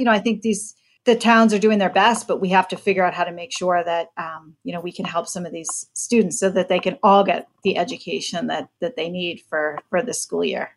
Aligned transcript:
you 0.00 0.06
know, 0.06 0.10
I 0.10 0.18
think 0.18 0.42
these 0.42 0.74
the 1.06 1.16
towns 1.16 1.54
are 1.54 1.58
doing 1.58 1.78
their 1.78 1.90
best, 1.90 2.28
but 2.28 2.40
we 2.40 2.50
have 2.50 2.68
to 2.68 2.76
figure 2.76 3.04
out 3.04 3.14
how 3.14 3.24
to 3.24 3.32
make 3.32 3.56
sure 3.56 3.82
that 3.82 4.08
um, 4.16 4.56
you 4.64 4.72
know 4.72 4.80
we 4.80 4.92
can 4.92 5.04
help 5.04 5.28
some 5.28 5.46
of 5.46 5.52
these 5.52 5.86
students 5.94 6.40
so 6.40 6.50
that 6.50 6.68
they 6.68 6.78
can 6.78 6.98
all 7.02 7.24
get 7.24 7.48
the 7.62 7.76
education 7.78 8.48
that 8.48 8.68
that 8.80 8.96
they 8.96 9.08
need 9.08 9.42
for 9.48 9.78
for 9.88 10.02
the 10.02 10.14
school 10.14 10.44
year. 10.44 10.70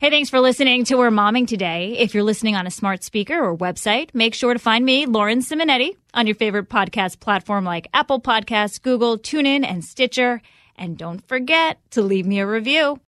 Hey, 0.00 0.10
thanks 0.10 0.30
for 0.30 0.38
listening 0.38 0.84
to 0.84 0.94
We're 0.94 1.10
Momming 1.10 1.48
today. 1.48 1.96
If 1.98 2.14
you're 2.14 2.22
listening 2.22 2.54
on 2.54 2.68
a 2.68 2.70
smart 2.70 3.02
speaker 3.02 3.36
or 3.36 3.56
website, 3.56 4.14
make 4.14 4.32
sure 4.32 4.52
to 4.52 4.58
find 4.60 4.84
me, 4.84 5.06
Lauren 5.06 5.40
Simonetti, 5.40 5.96
on 6.14 6.28
your 6.28 6.36
favorite 6.36 6.68
podcast 6.68 7.18
platform 7.18 7.64
like 7.64 7.88
Apple 7.92 8.20
Podcasts, 8.20 8.80
Google, 8.80 9.18
TuneIn, 9.18 9.66
and 9.66 9.84
Stitcher. 9.84 10.40
And 10.76 10.96
don't 10.96 11.26
forget 11.26 11.80
to 11.90 12.02
leave 12.02 12.26
me 12.26 12.38
a 12.38 12.46
review. 12.46 13.00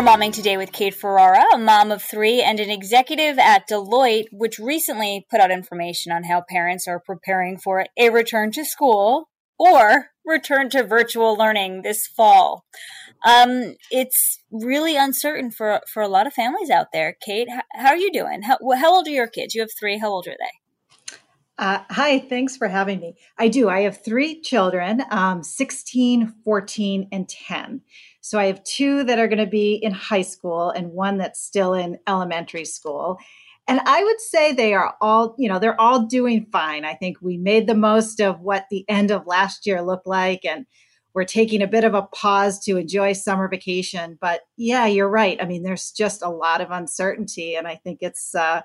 We're 0.00 0.06
momming 0.06 0.32
today 0.32 0.56
with 0.56 0.72
Kate 0.72 0.94
Ferrara, 0.94 1.44
a 1.52 1.58
mom 1.58 1.92
of 1.92 2.02
three 2.02 2.40
and 2.40 2.58
an 2.58 2.70
executive 2.70 3.38
at 3.38 3.68
Deloitte, 3.68 4.28
which 4.32 4.58
recently 4.58 5.26
put 5.30 5.40
out 5.40 5.50
information 5.50 6.10
on 6.10 6.24
how 6.24 6.40
parents 6.48 6.88
are 6.88 6.98
preparing 6.98 7.58
for 7.58 7.84
a 7.98 8.08
return 8.08 8.50
to 8.52 8.64
school 8.64 9.28
or 9.58 10.06
return 10.24 10.70
to 10.70 10.84
virtual 10.84 11.36
learning 11.36 11.82
this 11.82 12.06
fall. 12.06 12.64
Um, 13.26 13.74
it's 13.90 14.40
really 14.50 14.96
uncertain 14.96 15.50
for 15.50 15.82
for 15.92 16.02
a 16.02 16.08
lot 16.08 16.26
of 16.26 16.32
families 16.32 16.70
out 16.70 16.92
there. 16.94 17.18
Kate, 17.22 17.50
how, 17.50 17.62
how 17.74 17.88
are 17.88 17.98
you 17.98 18.10
doing? 18.10 18.40
How, 18.40 18.56
how 18.76 18.94
old 18.94 19.06
are 19.06 19.10
your 19.10 19.28
kids? 19.28 19.54
You 19.54 19.60
have 19.60 19.70
three. 19.78 19.98
How 19.98 20.08
old 20.08 20.26
are 20.26 20.30
they? 20.30 21.16
Uh, 21.58 21.84
hi, 21.90 22.18
thanks 22.18 22.56
for 22.56 22.68
having 22.68 23.00
me. 23.00 23.16
I 23.36 23.48
do. 23.48 23.68
I 23.68 23.80
have 23.82 24.02
three 24.02 24.40
children 24.40 25.02
um, 25.10 25.42
16, 25.42 26.36
14, 26.42 27.08
and 27.12 27.28
10. 27.28 27.82
So 28.20 28.38
I 28.38 28.46
have 28.46 28.62
two 28.64 29.04
that 29.04 29.18
are 29.18 29.28
going 29.28 29.38
to 29.38 29.46
be 29.46 29.74
in 29.74 29.92
high 29.92 30.22
school 30.22 30.70
and 30.70 30.92
one 30.92 31.18
that's 31.18 31.42
still 31.42 31.74
in 31.74 31.98
elementary 32.06 32.64
school. 32.64 33.18
And 33.66 33.80
I 33.86 34.02
would 34.02 34.20
say 34.20 34.52
they 34.52 34.74
are 34.74 34.94
all, 35.00 35.34
you 35.38 35.48
know, 35.48 35.58
they're 35.58 35.80
all 35.80 36.06
doing 36.06 36.46
fine. 36.50 36.84
I 36.84 36.94
think 36.94 37.18
we 37.20 37.36
made 37.36 37.66
the 37.66 37.74
most 37.74 38.20
of 38.20 38.40
what 38.40 38.66
the 38.70 38.84
end 38.88 39.10
of 39.10 39.26
last 39.26 39.66
year 39.66 39.80
looked 39.80 40.06
like 40.06 40.44
and 40.44 40.66
we're 41.14 41.24
taking 41.24 41.62
a 41.62 41.66
bit 41.66 41.84
of 41.84 41.94
a 41.94 42.02
pause 42.02 42.58
to 42.64 42.76
enjoy 42.76 43.12
summer 43.12 43.48
vacation. 43.48 44.18
But 44.20 44.42
yeah, 44.56 44.86
you're 44.86 45.08
right. 45.08 45.40
I 45.40 45.44
mean, 45.44 45.62
there's 45.62 45.90
just 45.90 46.22
a 46.22 46.28
lot 46.28 46.60
of 46.60 46.70
uncertainty 46.70 47.54
and 47.54 47.66
I 47.66 47.76
think 47.76 47.98
it's 48.00 48.34
uh 48.34 48.62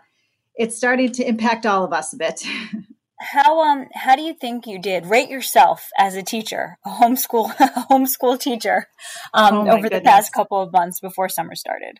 it's 0.56 0.78
starting 0.78 1.12
to 1.12 1.28
impact 1.28 1.66
all 1.66 1.84
of 1.84 1.94
us 1.94 2.14
a 2.14 2.18
bit. 2.18 2.44
how 3.26 3.62
um 3.62 3.88
how 3.94 4.16
do 4.16 4.22
you 4.22 4.34
think 4.34 4.68
you 4.68 4.80
did? 4.80 5.08
Rate 5.08 5.30
yourself 5.30 5.90
as 5.98 6.16
a 6.16 6.24
teacher 6.24 6.78
a 6.86 6.90
homeschool 6.90 7.54
homeschool 7.90 8.40
teacher 8.40 8.88
um, 9.34 9.56
oh 9.56 9.72
over 9.72 9.84
goodness. 9.84 10.00
the 10.00 10.06
past 10.06 10.34
couple 10.34 10.62
of 10.62 10.72
months 10.72 11.00
before 11.00 11.30
summer 11.30 11.56
started. 11.56 12.00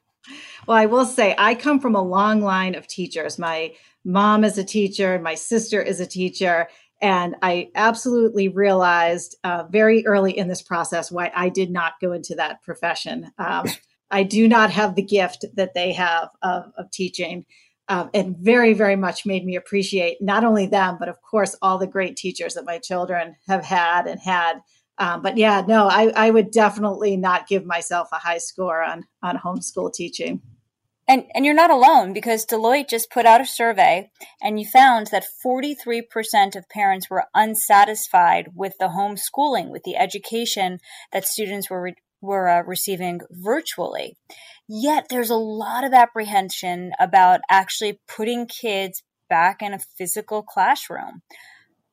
Well 0.68 0.78
i 0.78 0.86
will 0.86 1.06
say 1.06 1.36
i 1.38 1.56
come 1.56 1.80
from 1.80 1.96
a 1.96 2.02
long 2.02 2.42
line 2.42 2.76
of 2.76 2.88
teachers. 2.88 3.40
My 3.40 3.74
mom 4.04 4.44
is 4.44 4.58
a 4.58 4.64
teacher 4.64 5.20
my 5.20 5.36
sister 5.36 5.82
is 5.82 6.00
a 6.00 6.06
teacher 6.06 6.68
and 7.02 7.36
i 7.42 7.70
absolutely 7.76 8.48
realized 8.48 9.36
uh, 9.44 9.64
very 9.70 10.06
early 10.06 10.38
in 10.38 10.48
this 10.48 10.62
process 10.62 11.12
why 11.12 11.32
i 11.36 11.50
did 11.50 11.72
not 11.72 11.94
go 12.02 12.12
into 12.12 12.36
that 12.36 12.62
profession. 12.62 13.32
Um, 13.38 13.66
i 14.12 14.24
do 14.24 14.48
not 14.48 14.70
have 14.72 14.96
the 14.96 15.02
gift 15.02 15.46
that 15.56 15.74
they 15.74 15.94
have 15.94 16.30
of, 16.42 16.72
of 16.78 16.92
teaching 16.92 17.46
um, 17.88 18.10
and 18.14 18.36
very, 18.38 18.74
very 18.74 18.96
much 18.96 19.26
made 19.26 19.46
me 19.46 19.56
appreciate 19.56 20.22
not 20.22 20.44
only 20.44 20.66
them, 20.66 20.98
but 21.00 21.10
of 21.10 21.22
course, 21.22 21.56
all 21.62 21.78
the 21.78 21.88
great 21.88 22.16
teachers 22.16 22.56
that 22.56 22.66
my 22.66 22.80
children 22.80 23.36
have 23.48 23.64
had 23.64 24.08
and 24.08 24.20
had. 24.20 24.62
Um, 24.98 25.22
but 25.22 25.38
yeah, 25.38 25.64
no, 25.68 25.88
I, 25.88 26.12
I 26.16 26.30
would 26.32 26.52
definitely 26.52 27.18
not 27.18 27.48
give 27.48 27.66
myself 27.66 28.10
a 28.12 28.18
high 28.18 28.38
score 28.38 28.82
on 28.84 29.04
on 29.22 29.38
homeschool 29.38 29.94
teaching. 29.94 30.42
And 31.08 31.26
and 31.36 31.46
you're 31.46 31.54
not 31.54 31.70
alone 31.70 32.14
because 32.14 32.46
Deloitte 32.46 32.90
just 32.90 33.12
put 33.12 33.28
out 33.28 33.42
a 33.42 33.46
survey 33.46 34.10
and 34.42 34.60
you 34.60 34.66
found 34.66 35.08
that 35.08 35.26
43% 35.46 36.56
of 36.56 36.70
parents 36.70 37.10
were 37.10 37.26
unsatisfied 37.36 38.50
with 38.56 38.74
the 38.80 38.88
homeschooling, 38.88 39.70
with 39.70 39.84
the 39.84 39.98
education 39.98 40.80
that 41.14 41.26
students 41.26 41.70
were 41.70 41.82
re- 41.82 41.96
were 42.22 42.48
uh, 42.50 42.64
receiving 42.64 43.22
virtually. 43.30 44.18
Yet 44.68 45.08
there's 45.10 45.30
a 45.30 45.36
lot 45.36 45.84
of 45.84 45.94
apprehension 45.94 46.92
about 47.00 47.42
actually 47.50 48.00
putting 48.08 48.48
kids 48.48 49.04
back 49.30 49.62
in 49.62 49.74
a 49.74 49.80
physical 49.80 50.42
classroom. 50.42 51.22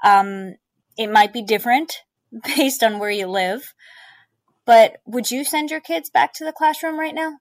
Um, 0.05 0.55
it 0.97 1.11
might 1.11 1.33
be 1.33 1.43
different 1.43 1.95
based 2.57 2.83
on 2.83 2.99
where 2.99 3.11
you 3.11 3.27
live, 3.27 3.75
but 4.65 4.99
would 5.07 5.31
you 5.31 5.45
send 5.45 5.71
your 5.71 5.81
kids 5.81 6.11
back 6.11 6.33
to 6.35 6.45
the 6.45 6.53
classroom 6.53 6.99
right 6.99 7.15
now? 7.15 7.39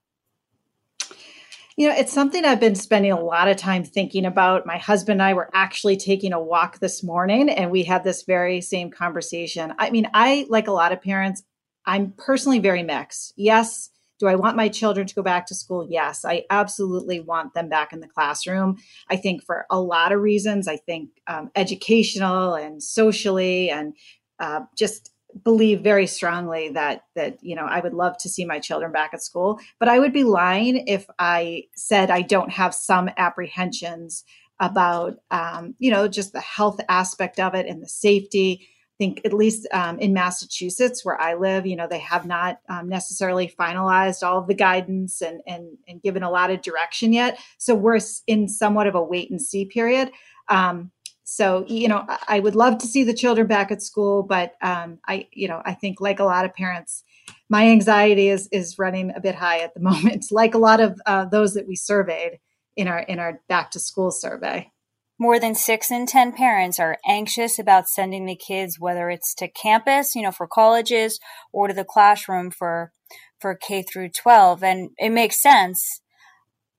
You 1.77 1.87
know, 1.87 1.95
it's 1.95 2.11
something 2.11 2.43
I've 2.43 2.59
been 2.59 2.75
spending 2.75 3.13
a 3.13 3.19
lot 3.19 3.47
of 3.47 3.55
time 3.55 3.83
thinking 3.83 4.25
about. 4.25 4.65
My 4.65 4.77
husband 4.77 5.21
and 5.21 5.27
I 5.27 5.33
were 5.33 5.49
actually 5.53 5.95
taking 5.95 6.33
a 6.33 6.39
walk 6.39 6.79
this 6.79 7.01
morning 7.01 7.49
and 7.49 7.71
we 7.71 7.83
had 7.83 8.03
this 8.03 8.23
very 8.23 8.59
same 8.59 8.91
conversation. 8.91 9.73
I 9.79 9.89
mean, 9.89 10.09
I, 10.13 10.45
like 10.49 10.67
a 10.67 10.73
lot 10.73 10.91
of 10.91 11.01
parents, 11.01 11.43
I'm 11.85 12.13
personally 12.17 12.59
very 12.59 12.83
mixed. 12.83 13.33
Yes, 13.37 13.89
do 14.21 14.27
I 14.27 14.35
want 14.35 14.55
my 14.55 14.69
children 14.69 15.07
to 15.07 15.15
go 15.15 15.23
back 15.23 15.47
to 15.47 15.55
school? 15.55 15.87
Yes, 15.89 16.23
I 16.23 16.45
absolutely 16.51 17.19
want 17.19 17.55
them 17.55 17.69
back 17.69 17.91
in 17.91 18.01
the 18.01 18.07
classroom. 18.07 18.77
I 19.09 19.15
think 19.15 19.43
for 19.43 19.65
a 19.71 19.81
lot 19.81 20.11
of 20.11 20.21
reasons. 20.21 20.67
I 20.67 20.77
think 20.77 21.09
um, 21.25 21.49
educational 21.55 22.53
and 22.53 22.83
socially, 22.83 23.71
and 23.71 23.95
uh, 24.39 24.61
just 24.77 25.11
believe 25.43 25.81
very 25.81 26.05
strongly 26.05 26.69
that 26.69 27.05
that 27.15 27.39
you 27.41 27.55
know 27.55 27.65
I 27.65 27.79
would 27.79 27.95
love 27.95 28.15
to 28.19 28.29
see 28.29 28.45
my 28.45 28.59
children 28.59 28.91
back 28.91 29.09
at 29.15 29.23
school. 29.23 29.59
But 29.79 29.89
I 29.89 29.97
would 29.97 30.13
be 30.13 30.23
lying 30.23 30.87
if 30.87 31.07
I 31.17 31.63
said 31.75 32.11
I 32.11 32.21
don't 32.21 32.51
have 32.51 32.75
some 32.75 33.09
apprehensions 33.17 34.23
about 34.59 35.15
um, 35.31 35.73
you 35.79 35.89
know 35.89 36.07
just 36.07 36.31
the 36.31 36.41
health 36.41 36.79
aspect 36.89 37.39
of 37.39 37.55
it 37.55 37.65
and 37.65 37.81
the 37.81 37.89
safety 37.89 38.67
think 39.01 39.21
at 39.25 39.33
least 39.33 39.67
um, 39.71 39.97
in 39.97 40.13
Massachusetts, 40.13 41.03
where 41.03 41.19
I 41.19 41.33
live, 41.33 41.65
you 41.65 41.75
know, 41.75 41.87
they 41.87 41.97
have 41.97 42.27
not 42.27 42.59
um, 42.69 42.87
necessarily 42.87 43.51
finalized 43.59 44.21
all 44.21 44.37
of 44.37 44.45
the 44.45 44.53
guidance 44.53 45.21
and, 45.21 45.41
and 45.47 45.75
and 45.87 46.03
given 46.03 46.21
a 46.21 46.29
lot 46.29 46.51
of 46.51 46.61
direction 46.61 47.11
yet. 47.11 47.39
So 47.57 47.73
we're 47.73 47.99
in 48.27 48.47
somewhat 48.47 48.85
of 48.85 48.93
a 48.93 49.01
wait 49.01 49.31
and 49.31 49.41
see 49.41 49.65
period. 49.65 50.11
Um, 50.49 50.91
so 51.23 51.65
you 51.67 51.87
know, 51.87 52.05
I 52.27 52.41
would 52.41 52.55
love 52.55 52.77
to 52.77 52.85
see 52.85 53.03
the 53.03 53.15
children 53.15 53.47
back 53.47 53.71
at 53.71 53.81
school, 53.81 54.21
but 54.21 54.53
um, 54.61 54.99
I, 55.07 55.27
you 55.31 55.47
know, 55.47 55.63
I 55.65 55.73
think 55.73 55.99
like 55.99 56.19
a 56.19 56.23
lot 56.23 56.45
of 56.45 56.53
parents, 56.53 57.03
my 57.49 57.69
anxiety 57.69 58.29
is 58.29 58.47
is 58.51 58.77
running 58.77 59.13
a 59.15 59.19
bit 59.19 59.33
high 59.33 59.61
at 59.61 59.73
the 59.73 59.79
moment. 59.89 60.27
Like 60.29 60.53
a 60.53 60.59
lot 60.59 60.79
of 60.79 61.01
uh, 61.07 61.25
those 61.25 61.55
that 61.55 61.67
we 61.67 61.75
surveyed 61.75 62.39
in 62.75 62.87
our 62.87 62.99
in 62.99 63.17
our 63.17 63.41
back 63.49 63.71
to 63.71 63.79
school 63.79 64.11
survey. 64.11 64.71
More 65.21 65.39
than 65.39 65.53
six 65.53 65.91
in 65.91 66.07
10 66.07 66.31
parents 66.31 66.79
are 66.79 66.97
anxious 67.07 67.59
about 67.59 67.87
sending 67.87 68.25
the 68.25 68.35
kids, 68.35 68.79
whether 68.79 69.11
it's 69.11 69.35
to 69.35 69.47
campus, 69.47 70.15
you 70.15 70.23
know, 70.23 70.31
for 70.31 70.47
colleges 70.47 71.19
or 71.53 71.67
to 71.67 71.75
the 71.75 71.85
classroom 71.85 72.49
for, 72.49 72.91
for 73.39 73.53
K 73.53 73.83
through 73.83 74.09
12. 74.09 74.63
And 74.63 74.89
it 74.97 75.11
makes 75.11 75.39
sense. 75.39 76.01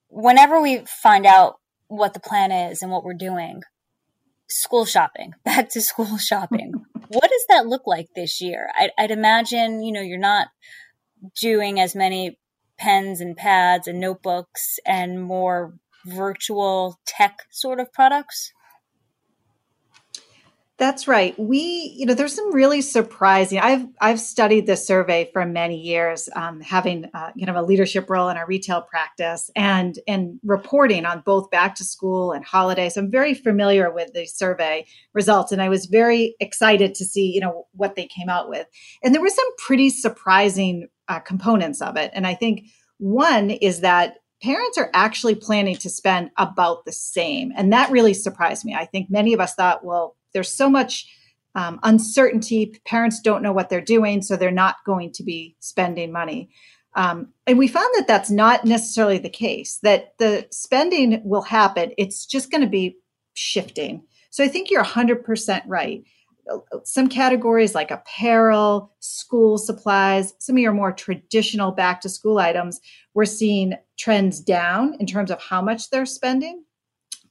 Whenever 0.09 0.59
we 0.59 0.83
find 1.01 1.25
out 1.25 1.61
what 1.87 2.13
the 2.13 2.19
plan 2.19 2.51
is 2.51 2.81
and 2.81 2.91
what 2.91 3.05
we're 3.05 3.13
doing, 3.13 3.61
school 4.49 4.83
shopping, 4.83 5.31
back 5.45 5.69
to 5.69 5.79
school 5.79 6.17
shopping. 6.17 6.73
what 7.07 7.29
does 7.31 7.45
that 7.47 7.65
look 7.65 7.87
like 7.87 8.07
this 8.13 8.41
year? 8.41 8.67
I'd, 8.77 8.91
I'd, 8.97 9.11
imagine, 9.11 9.83
you 9.83 9.93
know, 9.93 10.01
you're 10.01 10.19
not 10.19 10.49
doing 11.39 11.79
as 11.79 11.95
many 11.95 12.37
pens 12.77 13.21
and 13.21 13.37
pads 13.37 13.87
and 13.87 14.01
notebooks 14.01 14.79
and 14.85 15.23
more 15.23 15.75
virtual 16.05 16.99
tech 17.05 17.39
sort 17.51 17.79
of 17.79 17.91
products? 17.93 18.51
That's 20.79 21.07
right. 21.07 21.37
We, 21.37 21.93
you 21.95 22.07
know, 22.07 22.15
there's 22.15 22.35
some 22.35 22.53
really 22.53 22.81
surprising. 22.81 23.59
I've 23.59 23.85
I've 24.01 24.19
studied 24.19 24.65
this 24.65 24.85
survey 24.85 25.29
for 25.31 25.45
many 25.45 25.79
years, 25.79 26.27
um, 26.35 26.61
having 26.61 27.05
uh, 27.13 27.29
you 27.35 27.45
know 27.45 27.57
a 27.57 27.61
leadership 27.61 28.09
role 28.09 28.27
in 28.29 28.37
our 28.37 28.47
retail 28.47 28.81
practice 28.81 29.51
and 29.55 29.99
and 30.07 30.39
reporting 30.43 31.05
on 31.05 31.21
both 31.25 31.51
back 31.51 31.75
to 31.75 31.85
school 31.85 32.31
and 32.31 32.43
holidays. 32.43 32.97
I'm 32.97 33.11
very 33.11 33.35
familiar 33.35 33.93
with 33.93 34.13
the 34.13 34.25
survey 34.25 34.87
results, 35.13 35.51
and 35.51 35.61
I 35.61 35.69
was 35.69 35.85
very 35.85 36.35
excited 36.39 36.95
to 36.95 37.05
see 37.05 37.31
you 37.31 37.39
know 37.39 37.67
what 37.73 37.95
they 37.95 38.07
came 38.07 38.27
out 38.27 38.49
with. 38.49 38.65
And 39.03 39.13
there 39.13 39.21
were 39.21 39.29
some 39.29 39.55
pretty 39.59 39.91
surprising 39.91 40.87
uh, 41.07 41.19
components 41.19 41.81
of 41.81 41.97
it. 41.97 42.11
And 42.13 42.25
I 42.25 42.33
think 42.33 42.65
one 42.97 43.51
is 43.51 43.81
that 43.81 44.15
parents 44.43 44.77
are 44.77 44.91
actually 44.93 45.35
planning 45.35 45.77
to 45.77 45.89
spend 45.89 46.29
about 46.37 46.83
the 46.83 46.91
same. 46.91 47.53
And 47.55 47.71
that 47.71 47.89
really 47.89 48.13
surprised 48.13 48.65
me. 48.65 48.75
I 48.75 48.85
think 48.85 49.09
many 49.09 49.33
of 49.33 49.39
us 49.39 49.55
thought, 49.55 49.85
well, 49.85 50.17
there's 50.33 50.51
so 50.51 50.69
much 50.69 51.07
um, 51.55 51.79
uncertainty. 51.83 52.75
Parents 52.85 53.21
don't 53.21 53.41
know 53.41 53.53
what 53.53 53.69
they're 53.69 53.79
doing, 53.79 54.21
so 54.21 54.35
they're 54.35 54.51
not 54.51 54.75
going 54.85 55.13
to 55.13 55.23
be 55.23 55.55
spending 55.59 56.11
money. 56.11 56.49
Um, 56.95 57.29
and 57.47 57.57
we 57.57 57.67
found 57.67 57.89
that 57.95 58.07
that's 58.07 58.29
not 58.29 58.65
necessarily 58.65 59.17
the 59.17 59.29
case, 59.29 59.79
that 59.81 60.13
the 60.19 60.45
spending 60.51 61.21
will 61.23 61.41
happen. 61.41 61.93
It's 61.97 62.25
just 62.25 62.51
going 62.51 62.61
to 62.61 62.69
be 62.69 62.97
shifting. 63.33 64.03
So 64.29 64.43
I 64.43 64.47
think 64.49 64.69
you're 64.69 64.83
100% 64.83 65.61
right. 65.67 66.03
Some 66.83 67.07
categories 67.07 67.73
like 67.73 67.91
apparel, 67.91 68.91
school 68.99 69.57
supplies, 69.57 70.33
some 70.39 70.57
of 70.57 70.61
your 70.61 70.73
more 70.73 70.91
traditional 70.91 71.71
back 71.71 72.01
to 72.01 72.09
school 72.09 72.37
items, 72.37 72.81
we're 73.13 73.25
seeing 73.25 73.75
trends 73.97 74.39
down 74.39 74.95
in 74.99 75.05
terms 75.05 75.31
of 75.31 75.41
how 75.41 75.61
much 75.61 75.89
they're 75.89 76.05
spending. 76.05 76.63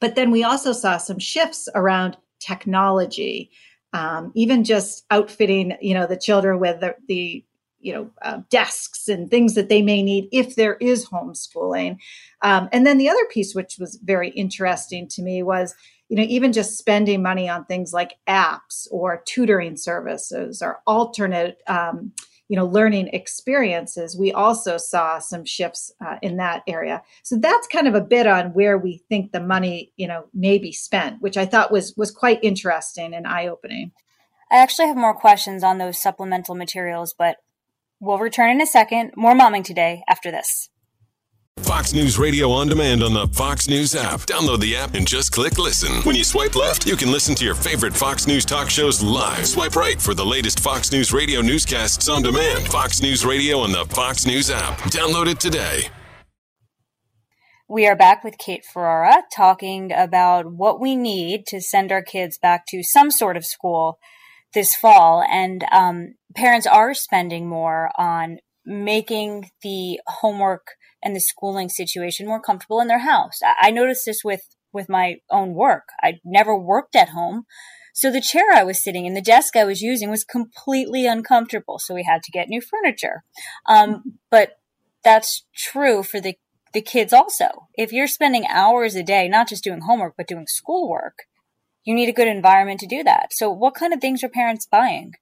But 0.01 0.15
then 0.15 0.31
we 0.31 0.43
also 0.43 0.73
saw 0.73 0.97
some 0.97 1.19
shifts 1.19 1.69
around 1.75 2.17
technology, 2.41 3.51
um, 3.93 4.33
even 4.35 4.65
just 4.65 5.05
outfitting, 5.11 5.77
you 5.81 5.95
know, 5.95 6.07
the 6.07 6.17
children 6.17 6.59
with 6.59 6.81
the, 6.81 6.97
the 7.07 7.45
you 7.83 7.93
know 7.93 8.11
uh, 8.23 8.41
desks 8.49 9.09
and 9.09 9.31
things 9.31 9.55
that 9.55 9.69
they 9.69 9.83
may 9.83 10.03
need 10.03 10.29
if 10.33 10.55
there 10.55 10.77
is 10.77 11.09
homeschooling 11.09 11.99
um, 12.41 12.69
and 12.73 12.87
then 12.87 12.97
the 12.97 13.09
other 13.09 13.25
piece 13.31 13.55
which 13.55 13.77
was 13.79 13.99
very 14.05 14.31
interesting 14.31 15.07
to 15.09 15.21
me 15.21 15.43
was 15.43 15.75
you 16.13 16.19
know 16.19 16.25
even 16.29 16.53
just 16.53 16.77
spending 16.77 17.23
money 17.23 17.49
on 17.49 17.65
things 17.65 17.95
like 17.95 18.19
apps 18.29 18.87
or 18.91 19.23
tutoring 19.25 19.79
services 19.79 20.61
or 20.61 20.83
alternate 20.87 21.63
um, 21.67 22.13
you 22.49 22.57
know 22.57 22.67
learning 22.67 23.09
experiences 23.09 24.15
we 24.15 24.31
also 24.31 24.77
saw 24.77 25.19
some 25.19 25.43
shifts 25.45 25.91
uh, 26.05 26.19
in 26.21 26.37
that 26.37 26.63
area 26.69 27.03
so 27.23 27.37
that's 27.37 27.67
kind 27.67 27.89
of 27.89 27.95
a 27.95 28.01
bit 28.01 28.27
on 28.27 28.53
where 28.53 28.77
we 28.77 29.03
think 29.09 29.33
the 29.33 29.41
money 29.41 29.91
you 29.97 30.07
know 30.07 30.27
may 30.35 30.59
be 30.59 30.71
spent 30.71 31.23
which 31.23 31.39
i 31.39 31.47
thought 31.47 31.73
was 31.73 31.95
was 31.97 32.11
quite 32.11 32.39
interesting 32.43 33.15
and 33.15 33.27
eye-opening 33.27 33.91
i 34.51 34.57
actually 34.57 34.87
have 34.87 34.97
more 34.97 35.15
questions 35.15 35.65
on 35.65 35.79
those 35.79 35.99
supplemental 35.99 36.55
materials 36.55 37.15
but 37.19 37.39
We'll 38.03 38.19
return 38.19 38.51
in 38.51 38.61
a 38.61 38.67
second. 38.67 39.13
More 39.15 39.33
momming 39.33 39.63
today 39.63 40.03
after 40.09 40.33
this. 40.33 40.69
Fox 41.59 41.93
News 41.93 42.19
Radio 42.19 42.51
on 42.51 42.69
demand 42.69 43.03
on 43.03 43.13
the 43.13 43.29
Fox 43.29 43.69
News 43.69 43.95
app. 43.95 44.21
Download 44.21 44.59
the 44.59 44.75
app 44.75 44.95
and 44.95 45.07
just 45.07 45.33
click 45.33 45.59
listen. 45.59 46.03
When 46.03 46.17
you 46.17 46.25
swipe 46.25 46.57
left, 46.57 46.87
you 46.87 46.97
can 46.97 47.13
listen 47.13 47.35
to 47.37 47.45
your 47.45 47.55
favorite 47.55 47.95
Fox 47.95 48.27
News 48.27 48.45
talk 48.45 48.71
shows 48.71 49.03
live. 49.03 49.47
Swipe 49.47 49.77
right 49.77 50.01
for 50.01 50.15
the 50.15 50.25
latest 50.25 50.61
Fox 50.61 50.91
News 50.91 51.13
Radio 51.13 51.41
newscasts 51.43 52.09
on 52.09 52.23
demand. 52.23 52.67
Fox 52.69 53.03
News 53.03 53.25
Radio 53.25 53.59
on 53.59 53.71
the 53.71 53.85
Fox 53.87 54.27
News 54.27 54.51
app. 54.51 54.79
Download 54.91 55.31
it 55.31 55.41
today. 55.41 55.89
We 57.69 57.87
are 57.87 57.97
back 57.97 58.25
with 58.25 58.39
Kate 58.39 58.65
Ferrara 58.65 59.23
talking 59.35 59.93
about 59.93 60.53
what 60.53 60.81
we 60.81 60.97
need 60.97 61.47
to 61.49 61.61
send 61.61 61.93
our 61.93 62.03
kids 62.03 62.39
back 62.39 62.65
to 62.69 62.83
some 62.83 63.11
sort 63.11 63.37
of 63.37 63.45
school 63.45 63.99
this 64.55 64.75
fall, 64.75 65.23
and 65.23 65.65
um, 65.71 66.15
parents 66.35 66.67
are 66.67 66.93
spending 66.93 67.49
more 67.49 67.91
on 67.99 68.39
making 68.67 69.51
the 69.63 70.01
homework 70.07 70.67
and 71.03 71.15
the 71.15 71.21
schooling 71.21 71.69
situation 71.69 72.27
more 72.27 72.41
comfortable 72.41 72.81
in 72.81 72.89
their 72.89 73.01
house. 73.01 73.41
I, 73.45 73.69
I 73.69 73.71
noticed 73.71 74.07
this 74.07 74.23
with 74.25 74.43
with 74.73 74.89
my 74.89 75.17
own 75.31 75.55
work. 75.55 75.89
I 76.03 76.21
never 76.25 76.57
worked 76.57 76.97
at 76.97 77.11
home. 77.11 77.45
So 77.95 78.11
the 78.11 78.23
chair 78.23 78.53
I 78.55 78.63
was 78.63 78.83
sitting 78.83 79.05
in, 79.05 79.15
the 79.15 79.21
desk 79.21 79.55
I 79.55 79.65
was 79.65 79.83
using 79.83 80.11
was 80.11 80.25
completely 80.25 81.07
uncomfortable. 81.07 81.79
So 81.79 81.95
we 81.95 82.05
had 82.05 82.23
to 82.23 82.31
get 82.31 82.49
new 82.49 82.63
furniture. 82.63 83.23
Um, 83.67 84.19
but 84.31 84.53
that's 85.05 85.45
true 85.55 86.03
for 86.03 86.21
the, 86.21 86.37
the 86.73 86.81
kids 86.81 87.13
also. 87.13 87.69
If 87.75 87.93
you're 87.93 88.07
spending 88.07 88.47
hours 88.47 88.95
a 88.95 89.03
day, 89.03 89.29
not 89.29 89.49
just 89.49 89.63
doing 89.63 89.83
homework, 89.83 90.15
but 90.17 90.27
doing 90.27 90.47
schoolwork, 90.47 91.25
you 91.85 91.95
need 91.95 92.09
a 92.09 92.15
good 92.15 92.29
environment 92.29 92.81
to 92.81 92.87
do 92.87 93.03
that. 93.03 93.33
So, 93.33 93.51
what 93.51 93.75
kind 93.75 93.93
of 93.93 94.01
things 94.01 94.23
are 94.23 94.29
parents 94.29 94.67
buying? 94.67 95.13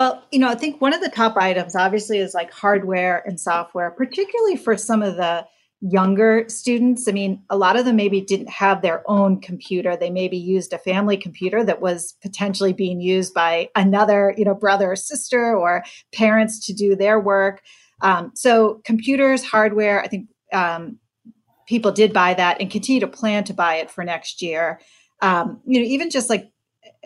Well, 0.00 0.24
you 0.30 0.38
know, 0.38 0.48
I 0.48 0.54
think 0.54 0.80
one 0.80 0.94
of 0.94 1.02
the 1.02 1.10
top 1.10 1.36
items 1.36 1.76
obviously 1.76 2.18
is 2.18 2.32
like 2.32 2.50
hardware 2.50 3.22
and 3.26 3.38
software, 3.38 3.90
particularly 3.90 4.56
for 4.56 4.74
some 4.78 5.02
of 5.02 5.16
the 5.16 5.46
younger 5.82 6.46
students. 6.48 7.06
I 7.06 7.12
mean, 7.12 7.42
a 7.50 7.58
lot 7.58 7.78
of 7.78 7.84
them 7.84 7.96
maybe 7.96 8.22
didn't 8.22 8.48
have 8.48 8.80
their 8.80 9.02
own 9.10 9.42
computer. 9.42 9.96
They 9.96 10.08
maybe 10.08 10.38
used 10.38 10.72
a 10.72 10.78
family 10.78 11.18
computer 11.18 11.62
that 11.64 11.82
was 11.82 12.14
potentially 12.22 12.72
being 12.72 13.02
used 13.02 13.34
by 13.34 13.68
another, 13.76 14.34
you 14.38 14.44
know, 14.46 14.54
brother 14.54 14.92
or 14.92 14.96
sister 14.96 15.54
or 15.54 15.84
parents 16.14 16.66
to 16.66 16.72
do 16.72 16.96
their 16.96 17.20
work. 17.20 17.60
Um, 18.00 18.32
so, 18.34 18.80
computers, 18.86 19.44
hardware, 19.44 20.02
I 20.02 20.08
think 20.08 20.28
um, 20.54 20.98
people 21.66 21.92
did 21.92 22.14
buy 22.14 22.32
that 22.32 22.58
and 22.58 22.70
continue 22.70 23.00
to 23.00 23.06
plan 23.06 23.44
to 23.44 23.52
buy 23.52 23.76
it 23.76 23.90
for 23.90 24.02
next 24.02 24.40
year 24.40 24.80
um, 25.22 25.60
you 25.66 25.80
know, 25.80 25.86
even 25.86 26.10
just 26.10 26.30
like 26.30 26.50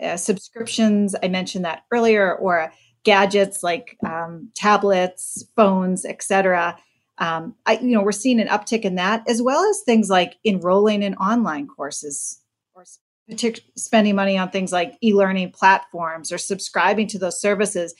uh, 0.01 0.17
subscriptions, 0.17 1.15
I 1.21 1.27
mentioned 1.27 1.65
that 1.65 1.83
earlier, 1.91 2.35
or 2.35 2.71
gadgets 3.05 3.63
like 3.63 3.97
um, 4.05 4.49
tablets, 4.55 5.45
phones, 5.55 6.03
etc. 6.03 6.77
Um, 7.19 7.55
I, 7.65 7.77
you 7.77 7.91
know, 7.91 8.01
we're 8.01 8.11
seeing 8.11 8.41
an 8.41 8.49
uptick 8.49 8.81
in 8.81 8.95
that, 8.95 9.23
as 9.29 9.41
well 9.41 9.63
as 9.69 9.81
things 9.81 10.09
like 10.09 10.35
enrolling 10.43 11.01
in 11.01 11.15
online 11.15 11.67
courses 11.67 12.41
or 12.73 12.83
partic- 13.29 13.61
spending 13.77 14.15
money 14.15 14.37
on 14.37 14.49
things 14.49 14.73
like 14.73 14.97
e-learning 15.01 15.51
platforms 15.51 16.31
or 16.31 16.37
subscribing 16.37 17.07
to 17.07 17.19
those 17.19 17.39
services. 17.39 17.95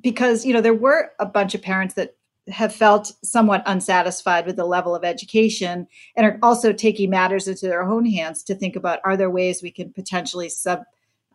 Because 0.00 0.44
you 0.44 0.52
know, 0.52 0.60
there 0.60 0.74
were 0.74 1.12
a 1.20 1.26
bunch 1.26 1.54
of 1.54 1.62
parents 1.62 1.94
that 1.94 2.16
have 2.48 2.74
felt 2.74 3.12
somewhat 3.24 3.62
unsatisfied 3.66 4.46
with 4.46 4.56
the 4.56 4.64
level 4.64 4.94
of 4.94 5.04
education 5.04 5.86
and 6.16 6.26
are 6.26 6.38
also 6.42 6.72
taking 6.72 7.10
matters 7.10 7.48
into 7.48 7.66
their 7.66 7.82
own 7.82 8.06
hands 8.06 8.42
to 8.44 8.54
think 8.54 8.76
about 8.76 9.00
are 9.04 9.16
there 9.16 9.30
ways 9.30 9.62
we 9.62 9.70
can 9.70 9.92
potentially 9.92 10.48
sub 10.48 10.82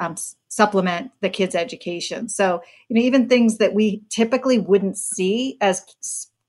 um, 0.01 0.15
supplement 0.49 1.11
the 1.21 1.29
kids 1.29 1.55
education 1.55 2.27
so 2.27 2.61
you 2.89 2.95
know 2.95 3.01
even 3.01 3.29
things 3.29 3.57
that 3.59 3.73
we 3.73 4.03
typically 4.09 4.57
wouldn't 4.57 4.97
see 4.97 5.57
as 5.61 5.85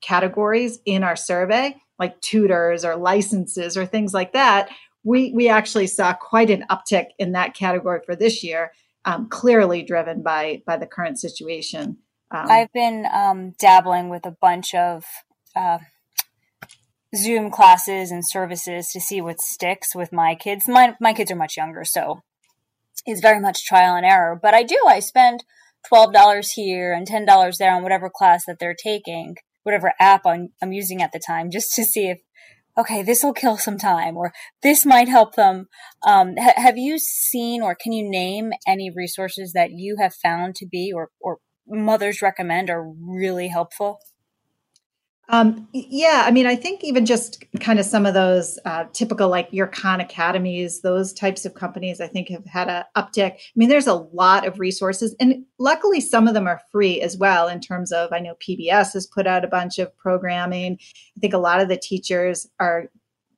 categories 0.01 0.79
in 0.85 1.03
our 1.03 1.15
survey 1.15 1.75
like 1.99 2.19
tutors 2.19 2.83
or 2.83 2.97
licenses 2.97 3.77
or 3.77 3.85
things 3.85 4.13
like 4.13 4.33
that 4.33 4.69
we 5.03 5.31
we 5.33 5.47
actually 5.47 5.87
saw 5.87 6.13
quite 6.13 6.49
an 6.49 6.65
uptick 6.69 7.07
in 7.19 7.31
that 7.31 7.53
category 7.53 8.01
for 8.05 8.15
this 8.15 8.43
year 8.43 8.73
um, 9.05 9.29
clearly 9.29 9.83
driven 9.83 10.21
by 10.21 10.61
by 10.65 10.75
the 10.75 10.87
current 10.87 11.19
situation 11.19 11.97
um, 12.31 12.47
I've 12.49 12.73
been 12.73 13.05
um, 13.13 13.51
dabbling 13.59 14.09
with 14.09 14.25
a 14.25 14.35
bunch 14.41 14.73
of 14.73 15.05
uh, 15.55 15.77
Zoom 17.15 17.51
classes 17.51 18.09
and 18.09 18.27
services 18.27 18.89
to 18.89 18.99
see 18.99 19.21
what 19.21 19.39
sticks 19.39 19.95
with 19.95 20.11
my 20.11 20.33
kids. 20.33 20.67
My 20.67 20.95
my 20.99 21.13
kids 21.13 21.29
are 21.31 21.35
much 21.35 21.57
younger, 21.57 21.83
so 21.83 22.23
it's 23.05 23.21
very 23.21 23.39
much 23.39 23.65
trial 23.65 23.95
and 23.95 24.05
error. 24.05 24.39
But 24.41 24.53
I 24.53 24.63
do. 24.63 24.77
I 24.87 24.99
spend 24.99 25.43
twelve 25.87 26.13
dollars 26.13 26.51
here 26.51 26.93
and 26.93 27.05
ten 27.05 27.25
dollars 27.25 27.57
there 27.57 27.73
on 27.73 27.83
whatever 27.83 28.09
class 28.09 28.45
that 28.47 28.57
they're 28.59 28.75
taking, 28.75 29.35
whatever 29.63 29.93
app 29.99 30.25
I'm, 30.25 30.49
I'm 30.61 30.71
using 30.71 31.01
at 31.01 31.11
the 31.11 31.21
time, 31.25 31.49
just 31.51 31.73
to 31.75 31.83
see 31.83 32.07
if 32.09 32.19
okay, 32.77 33.03
this 33.03 33.23
will 33.23 33.33
kill 33.33 33.57
some 33.57 33.77
time 33.77 34.17
or 34.17 34.33
this 34.61 34.85
might 34.85 35.07
help 35.07 35.35
them. 35.35 35.67
Um, 36.05 36.35
ha- 36.37 36.53
have 36.57 36.77
you 36.77 36.97
seen 36.97 37.61
or 37.61 37.75
can 37.75 37.91
you 37.91 38.09
name 38.09 38.51
any 38.67 38.89
resources 38.89 39.53
that 39.53 39.71
you 39.71 39.97
have 39.99 40.13
found 40.15 40.55
to 40.55 40.65
be 40.65 40.91
or, 40.93 41.09
or 41.21 41.37
mothers 41.67 42.21
recommend 42.21 42.69
are 42.69 42.83
really 42.83 43.49
helpful? 43.49 43.99
Um, 45.29 45.69
yeah, 45.71 46.23
I 46.25 46.31
mean, 46.31 46.45
I 46.45 46.55
think 46.55 46.83
even 46.83 47.05
just 47.05 47.45
kind 47.61 47.79
of 47.79 47.85
some 47.85 48.05
of 48.05 48.13
those 48.13 48.59
uh, 48.65 48.85
typical 48.91 49.29
like 49.29 49.47
your 49.51 49.67
Khan 49.67 50.01
Academies, 50.01 50.81
those 50.81 51.13
types 51.13 51.45
of 51.45 51.53
companies, 51.53 52.01
I 52.01 52.07
think 52.07 52.27
have 52.27 52.45
had 52.45 52.67
a 52.67 52.85
uptick. 52.97 53.31
I 53.31 53.39
mean, 53.55 53.69
there's 53.69 53.87
a 53.87 53.93
lot 53.93 54.45
of 54.45 54.59
resources, 54.59 55.15
and 55.21 55.45
luckily 55.59 56.01
some 56.01 56.27
of 56.27 56.33
them 56.33 56.45
are 56.45 56.61
free 56.71 57.01
as 57.01 57.17
well. 57.17 57.47
In 57.47 57.61
terms 57.61 57.93
of, 57.93 58.11
I 58.11 58.19
know 58.19 58.35
PBS 58.35 58.93
has 58.93 59.07
put 59.07 59.25
out 59.25 59.45
a 59.45 59.47
bunch 59.47 59.79
of 59.79 59.95
programming. 59.97 60.77
I 60.81 61.19
think 61.21 61.33
a 61.33 61.37
lot 61.37 61.61
of 61.61 61.69
the 61.69 61.77
teachers 61.77 62.47
are 62.59 62.89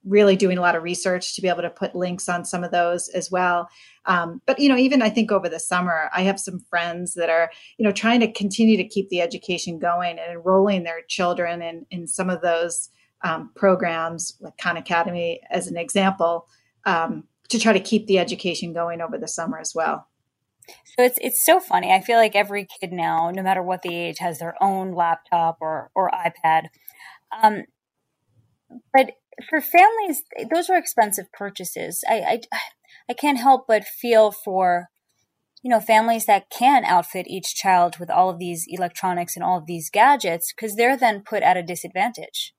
really 0.05 0.35
doing 0.35 0.57
a 0.57 0.61
lot 0.61 0.75
of 0.75 0.83
research 0.83 1.35
to 1.35 1.41
be 1.41 1.47
able 1.47 1.63
to 1.63 1.69
put 1.69 1.95
links 1.95 2.29
on 2.29 2.45
some 2.45 2.63
of 2.63 2.71
those 2.71 3.09
as 3.09 3.31
well. 3.31 3.67
Um, 4.05 4.41
but 4.45 4.59
you 4.59 4.69
know, 4.69 4.77
even 4.77 5.01
I 5.01 5.09
think 5.09 5.31
over 5.31 5.49
the 5.49 5.59
summer, 5.59 6.09
I 6.15 6.21
have 6.21 6.39
some 6.39 6.59
friends 6.69 7.15
that 7.15 7.29
are 7.29 7.51
you 7.77 7.85
know 7.85 7.91
trying 7.91 8.19
to 8.19 8.31
continue 8.31 8.77
to 8.77 8.87
keep 8.87 9.09
the 9.09 9.21
education 9.21 9.79
going 9.79 10.19
and 10.19 10.31
enrolling 10.31 10.83
their 10.83 11.01
children 11.07 11.61
in 11.61 11.85
in 11.89 12.07
some 12.07 12.29
of 12.29 12.41
those 12.41 12.89
um, 13.23 13.51
programs, 13.55 14.37
like 14.39 14.57
Khan 14.57 14.77
Academy 14.77 15.41
as 15.49 15.67
an 15.67 15.77
example, 15.77 16.47
um, 16.85 17.23
to 17.49 17.59
try 17.59 17.73
to 17.73 17.79
keep 17.79 18.07
the 18.07 18.19
education 18.19 18.73
going 18.73 19.01
over 19.01 19.17
the 19.17 19.27
summer 19.27 19.59
as 19.59 19.73
well. 19.73 20.07
So 20.67 21.03
it's 21.03 21.17
it's 21.21 21.43
so 21.43 21.59
funny. 21.59 21.91
I 21.91 22.01
feel 22.01 22.17
like 22.17 22.35
every 22.35 22.67
kid 22.79 22.91
now, 22.91 23.31
no 23.31 23.43
matter 23.43 23.61
what 23.61 23.81
the 23.81 23.93
age, 23.93 24.17
has 24.19 24.39
their 24.39 24.55
own 24.61 24.93
laptop 24.93 25.57
or 25.61 25.91
or 25.95 26.09
iPad. 26.11 26.67
Um, 27.43 27.63
but 28.93 29.11
for 29.49 29.61
families, 29.61 30.23
those 30.53 30.69
are 30.69 30.77
expensive 30.77 31.31
purchases. 31.33 32.03
I, 32.07 32.41
I, 32.51 32.59
I 33.09 33.13
can't 33.13 33.39
help 33.39 33.65
but 33.67 33.83
feel 33.83 34.31
for, 34.31 34.87
you 35.63 35.69
know, 35.69 35.79
families 35.79 36.25
that 36.25 36.49
can 36.49 36.85
outfit 36.85 37.27
each 37.27 37.55
child 37.55 37.97
with 37.99 38.09
all 38.09 38.29
of 38.29 38.39
these 38.39 38.65
electronics 38.67 39.35
and 39.35 39.43
all 39.43 39.57
of 39.57 39.65
these 39.65 39.89
gadgets 39.89 40.53
because 40.53 40.75
they're 40.75 40.97
then 40.97 41.21
put 41.21 41.43
at 41.43 41.57
a 41.57 41.63
disadvantage. 41.63 42.53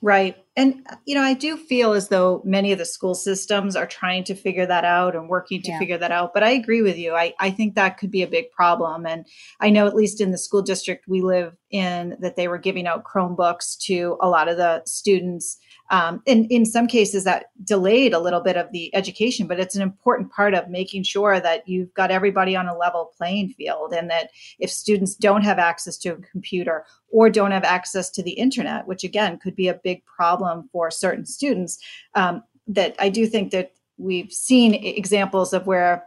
Right. 0.00 0.36
And 0.56 0.86
you 1.06 1.14
know 1.14 1.22
i 1.22 1.32
do 1.32 1.56
feel 1.56 1.92
as 1.92 2.08
though 2.08 2.42
many 2.44 2.72
of 2.72 2.78
the 2.78 2.84
school 2.84 3.14
systems 3.14 3.74
are 3.74 3.86
trying 3.86 4.22
to 4.22 4.34
figure 4.34 4.66
that 4.66 4.84
out 4.84 5.16
and 5.16 5.28
working 5.28 5.62
to 5.62 5.70
yeah. 5.70 5.78
figure 5.78 5.96
that 5.96 6.12
out 6.12 6.34
but 6.34 6.42
i 6.42 6.50
agree 6.50 6.82
with 6.82 6.98
you 6.98 7.14
I, 7.14 7.32
I 7.40 7.50
think 7.50 7.74
that 7.74 7.96
could 7.96 8.10
be 8.10 8.22
a 8.22 8.26
big 8.26 8.50
problem 8.50 9.06
and 9.06 9.26
i 9.60 9.70
know 9.70 9.86
at 9.86 9.96
least 9.96 10.20
in 10.20 10.30
the 10.30 10.38
school 10.38 10.62
district 10.62 11.08
we 11.08 11.22
live 11.22 11.56
in 11.70 12.16
that 12.20 12.36
they 12.36 12.48
were 12.48 12.58
giving 12.58 12.86
out 12.86 13.04
chromebooks 13.04 13.78
to 13.86 14.18
a 14.20 14.28
lot 14.28 14.48
of 14.48 14.58
the 14.58 14.82
students 14.84 15.58
um, 15.90 16.22
and 16.26 16.50
in 16.50 16.64
some 16.64 16.86
cases 16.86 17.24
that 17.24 17.46
delayed 17.64 18.12
a 18.12 18.18
little 18.18 18.40
bit 18.40 18.56
of 18.56 18.70
the 18.72 18.94
education 18.94 19.46
but 19.46 19.58
it's 19.58 19.76
an 19.76 19.82
important 19.82 20.30
part 20.30 20.52
of 20.52 20.68
making 20.68 21.02
sure 21.02 21.40
that 21.40 21.66
you've 21.66 21.92
got 21.94 22.10
everybody 22.10 22.54
on 22.54 22.68
a 22.68 22.76
level 22.76 23.12
playing 23.16 23.48
field 23.48 23.94
and 23.94 24.10
that 24.10 24.28
if 24.58 24.70
students 24.70 25.14
don't 25.14 25.42
have 25.42 25.58
access 25.58 25.96
to 25.96 26.10
a 26.10 26.16
computer 26.16 26.84
or 27.10 27.30
don't 27.30 27.52
have 27.52 27.64
access 27.64 28.10
to 28.10 28.22
the 28.22 28.32
internet 28.32 28.86
which 28.86 29.02
again 29.02 29.38
could 29.38 29.56
be 29.56 29.68
a 29.68 29.80
big 29.82 30.04
problem 30.04 30.41
for 30.72 30.90
certain 30.90 31.26
students 31.26 31.78
um, 32.14 32.42
that 32.66 32.94
i 32.98 33.08
do 33.08 33.26
think 33.26 33.50
that 33.50 33.72
we've 33.98 34.32
seen 34.32 34.74
examples 34.74 35.52
of 35.52 35.66
where 35.66 36.06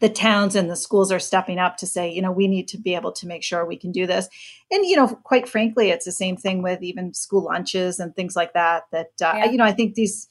the 0.00 0.08
towns 0.08 0.54
and 0.54 0.70
the 0.70 0.76
schools 0.76 1.12
are 1.12 1.18
stepping 1.18 1.58
up 1.58 1.76
to 1.78 1.86
say, 1.86 2.10
you 2.10 2.20
know, 2.20 2.32
we 2.32 2.48
need 2.48 2.68
to 2.68 2.78
be 2.78 2.94
able 2.94 3.12
to 3.12 3.26
make 3.26 3.42
sure 3.42 3.64
we 3.64 3.76
can 3.76 3.92
do 3.92 4.06
this. 4.06 4.28
And, 4.70 4.84
you 4.84 4.96
know, 4.96 5.08
quite 5.24 5.48
frankly, 5.48 5.90
it's 5.90 6.04
the 6.04 6.12
same 6.12 6.36
thing 6.36 6.62
with 6.62 6.82
even 6.82 7.14
school 7.14 7.44
lunches 7.44 7.98
and 7.98 8.14
things 8.14 8.36
like 8.36 8.52
that. 8.54 8.84
That, 8.92 9.12
uh, 9.22 9.34
yeah. 9.36 9.44
you 9.46 9.56
know, 9.56 9.64
I 9.64 9.72
think 9.72 9.94
these, 9.94 10.28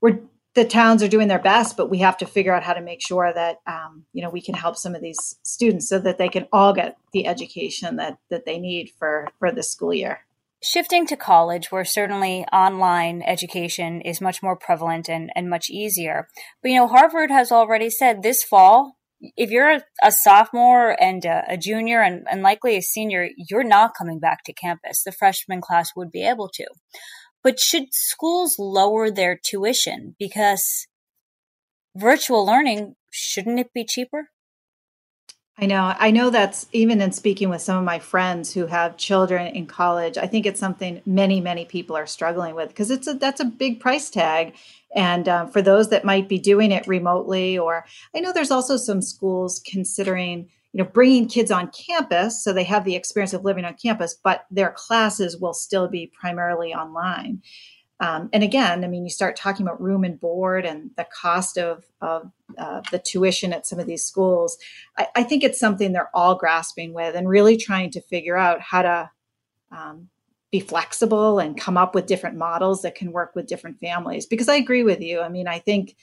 we're, 0.00 0.20
the 0.54 0.64
towns 0.64 1.02
are 1.02 1.08
doing 1.08 1.28
their 1.28 1.38
best, 1.38 1.76
but 1.76 1.90
we 1.90 1.98
have 1.98 2.16
to 2.18 2.26
figure 2.26 2.54
out 2.54 2.62
how 2.62 2.72
to 2.72 2.80
make 2.80 3.06
sure 3.06 3.32
that, 3.32 3.58
um, 3.66 4.04
you 4.12 4.22
know, 4.22 4.30
we 4.30 4.40
can 4.40 4.54
help 4.54 4.76
some 4.76 4.94
of 4.94 5.02
these 5.02 5.36
students 5.42 5.88
so 5.88 5.98
that 5.98 6.18
they 6.18 6.28
can 6.28 6.46
all 6.52 6.72
get 6.72 6.96
the 7.12 7.26
education 7.26 7.96
that, 7.96 8.18
that 8.30 8.46
they 8.46 8.58
need 8.58 8.90
for, 8.98 9.28
for 9.38 9.50
the 9.50 9.62
school 9.62 9.92
year. 9.92 10.20
Shifting 10.64 11.06
to 11.08 11.16
college, 11.16 11.70
where 11.70 11.84
certainly 11.84 12.46
online 12.50 13.20
education 13.20 14.00
is 14.00 14.22
much 14.22 14.42
more 14.42 14.56
prevalent 14.56 15.10
and, 15.10 15.30
and 15.36 15.50
much 15.50 15.68
easier. 15.68 16.26
But, 16.62 16.70
you 16.70 16.78
know, 16.78 16.88
Harvard 16.88 17.30
has 17.30 17.52
already 17.52 17.90
said 17.90 18.22
this 18.22 18.42
fall, 18.42 18.96
if 19.36 19.50
you're 19.50 19.70
a, 19.70 19.82
a 20.02 20.10
sophomore 20.10 20.96
and 20.98 21.22
a, 21.26 21.44
a 21.50 21.58
junior 21.58 22.00
and, 22.00 22.26
and 22.30 22.42
likely 22.42 22.78
a 22.78 22.80
senior, 22.80 23.28
you're 23.36 23.62
not 23.62 23.92
coming 23.96 24.18
back 24.18 24.42
to 24.44 24.54
campus. 24.54 25.02
The 25.04 25.12
freshman 25.12 25.60
class 25.60 25.90
would 25.94 26.10
be 26.10 26.26
able 26.26 26.48
to. 26.54 26.64
But 27.42 27.60
should 27.60 27.88
schools 27.92 28.56
lower 28.58 29.10
their 29.10 29.38
tuition? 29.38 30.16
Because 30.18 30.86
virtual 31.94 32.46
learning, 32.46 32.94
shouldn't 33.10 33.60
it 33.60 33.74
be 33.74 33.84
cheaper? 33.84 34.30
I 35.56 35.66
know. 35.66 35.94
I 35.96 36.10
know 36.10 36.30
that's 36.30 36.66
even 36.72 37.00
in 37.00 37.12
speaking 37.12 37.48
with 37.48 37.62
some 37.62 37.78
of 37.78 37.84
my 37.84 38.00
friends 38.00 38.52
who 38.52 38.66
have 38.66 38.96
children 38.96 39.46
in 39.54 39.66
college. 39.66 40.18
I 40.18 40.26
think 40.26 40.46
it's 40.46 40.58
something 40.58 41.00
many, 41.06 41.40
many 41.40 41.64
people 41.64 41.96
are 41.96 42.06
struggling 42.06 42.56
with 42.56 42.70
because 42.70 42.90
it's 42.90 43.06
a 43.06 43.14
that's 43.14 43.40
a 43.40 43.44
big 43.44 43.78
price 43.78 44.10
tag. 44.10 44.54
And 44.96 45.28
um, 45.28 45.48
for 45.48 45.62
those 45.62 45.90
that 45.90 46.04
might 46.04 46.28
be 46.28 46.38
doing 46.38 46.72
it 46.72 46.88
remotely, 46.88 47.56
or 47.56 47.84
I 48.16 48.20
know 48.20 48.32
there's 48.32 48.50
also 48.50 48.76
some 48.76 49.00
schools 49.00 49.60
considering 49.64 50.48
you 50.72 50.82
know 50.82 50.90
bringing 50.90 51.28
kids 51.28 51.52
on 51.52 51.70
campus 51.70 52.42
so 52.42 52.52
they 52.52 52.64
have 52.64 52.84
the 52.84 52.96
experience 52.96 53.32
of 53.32 53.44
living 53.44 53.64
on 53.64 53.74
campus, 53.74 54.16
but 54.24 54.46
their 54.50 54.72
classes 54.72 55.38
will 55.38 55.54
still 55.54 55.86
be 55.86 56.10
primarily 56.20 56.74
online. 56.74 57.42
Um, 58.00 58.28
and 58.32 58.42
again, 58.42 58.84
I 58.84 58.88
mean, 58.88 59.04
you 59.04 59.10
start 59.10 59.36
talking 59.36 59.64
about 59.64 59.80
room 59.80 60.02
and 60.04 60.18
board 60.18 60.66
and 60.66 60.90
the 60.96 61.06
cost 61.14 61.56
of, 61.56 61.84
of 62.00 62.30
uh, 62.58 62.82
the 62.90 62.98
tuition 62.98 63.52
at 63.52 63.66
some 63.66 63.78
of 63.78 63.86
these 63.86 64.02
schools. 64.02 64.58
I, 64.98 65.06
I, 65.14 65.22
think 65.22 65.44
it's 65.44 65.60
something 65.60 65.92
they're 65.92 66.10
all 66.12 66.34
grasping 66.34 66.92
with 66.92 67.14
and 67.14 67.28
really 67.28 67.56
trying 67.56 67.90
to 67.92 68.00
figure 68.00 68.36
out 68.36 68.60
how 68.60 68.82
to 68.82 69.10
um, 69.70 70.08
be 70.50 70.58
flexible 70.58 71.38
and 71.38 71.58
come 71.58 71.76
up 71.76 71.94
with 71.94 72.06
different 72.06 72.36
models 72.36 72.82
that 72.82 72.96
can 72.96 73.12
work 73.12 73.34
with 73.36 73.46
different 73.46 73.78
families. 73.78 74.26
Because 74.26 74.48
I 74.48 74.56
agree 74.56 74.82
with 74.82 75.00
you. 75.00 75.20
I 75.20 75.28
mean, 75.28 75.46
I 75.46 75.60
think 75.60 75.96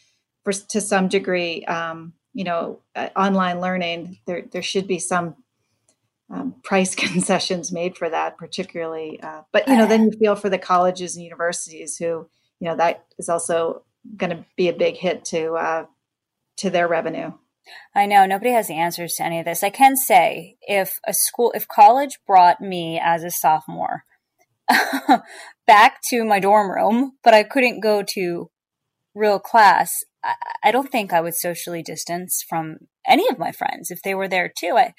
for 0.44 0.54
to 0.54 0.82
some 0.82 1.08
degree, 1.08 1.66
um, 1.66 2.14
you 2.34 2.46
know, 2.46 2.80
uh, 2.96 3.10
online 3.16 3.60
learning 3.60 4.18
there 4.26 4.44
there 4.52 4.62
should 4.62 4.88
be 4.88 5.00
some 5.00 5.36
um, 6.32 6.56
price 6.64 6.96
concessions 6.96 7.72
made 7.72 7.98
for 7.98 8.10
that, 8.10 8.38
particularly. 8.38 9.20
Uh, 9.22 9.42
but 9.52 9.68
you 9.68 9.76
know, 9.76 9.88
then 9.88 10.06
you 10.06 10.12
feel 10.12 10.36
for 10.36 10.50
the 10.50 10.58
colleges 10.58 11.16
and 11.16 11.24
universities 11.24 11.98
who, 11.98 12.28
you 12.60 12.68
know, 12.68 12.76
that 12.76 13.06
is 13.18 13.30
also 13.30 13.84
going 14.18 14.32
to 14.32 14.46
be 14.56 14.68
a 14.70 14.74
big 14.74 14.96
hit 14.96 15.26
to 15.26 15.54
uh, 15.54 15.86
to 16.58 16.70
their 16.70 16.88
revenue. 16.88 17.32
I 17.96 18.06
know 18.06 18.26
nobody 18.26 18.52
has 18.52 18.68
the 18.68 18.76
answers 18.76 19.16
to 19.16 19.24
any 19.24 19.40
of 19.40 19.46
this. 19.46 19.64
I 19.64 19.70
can 19.70 19.96
say 19.96 20.58
if 20.62 21.00
a 21.06 21.14
school, 21.14 21.52
if 21.56 21.68
college 21.68 22.20
brought 22.26 22.60
me 22.60 23.00
as 23.02 23.24
a 23.24 23.32
sophomore 23.32 24.04
back 25.68 26.00
to 26.10 26.26
my 26.26 26.40
dorm 26.40 26.72
room, 26.72 27.14
but 27.24 27.34
I 27.34 27.44
couldn't 27.44 27.82
go 27.82 28.04
to 28.14 28.50
real 29.14 29.40
class, 29.40 30.04
I, 30.24 30.36
I 30.64 30.72
don't 30.72 30.92
think 30.92 31.14
I 31.14 31.22
would 31.22 31.36
socially 31.36 31.84
distance 31.84 32.44
from 32.48 32.78
any 33.08 33.28
of 33.30 33.40
my 33.40 33.52
friends 33.52 33.92
if 33.92 34.02
they 34.02 34.16
were 34.16 34.28
there 34.28 34.52
too. 34.56 34.76
I, 34.78 34.94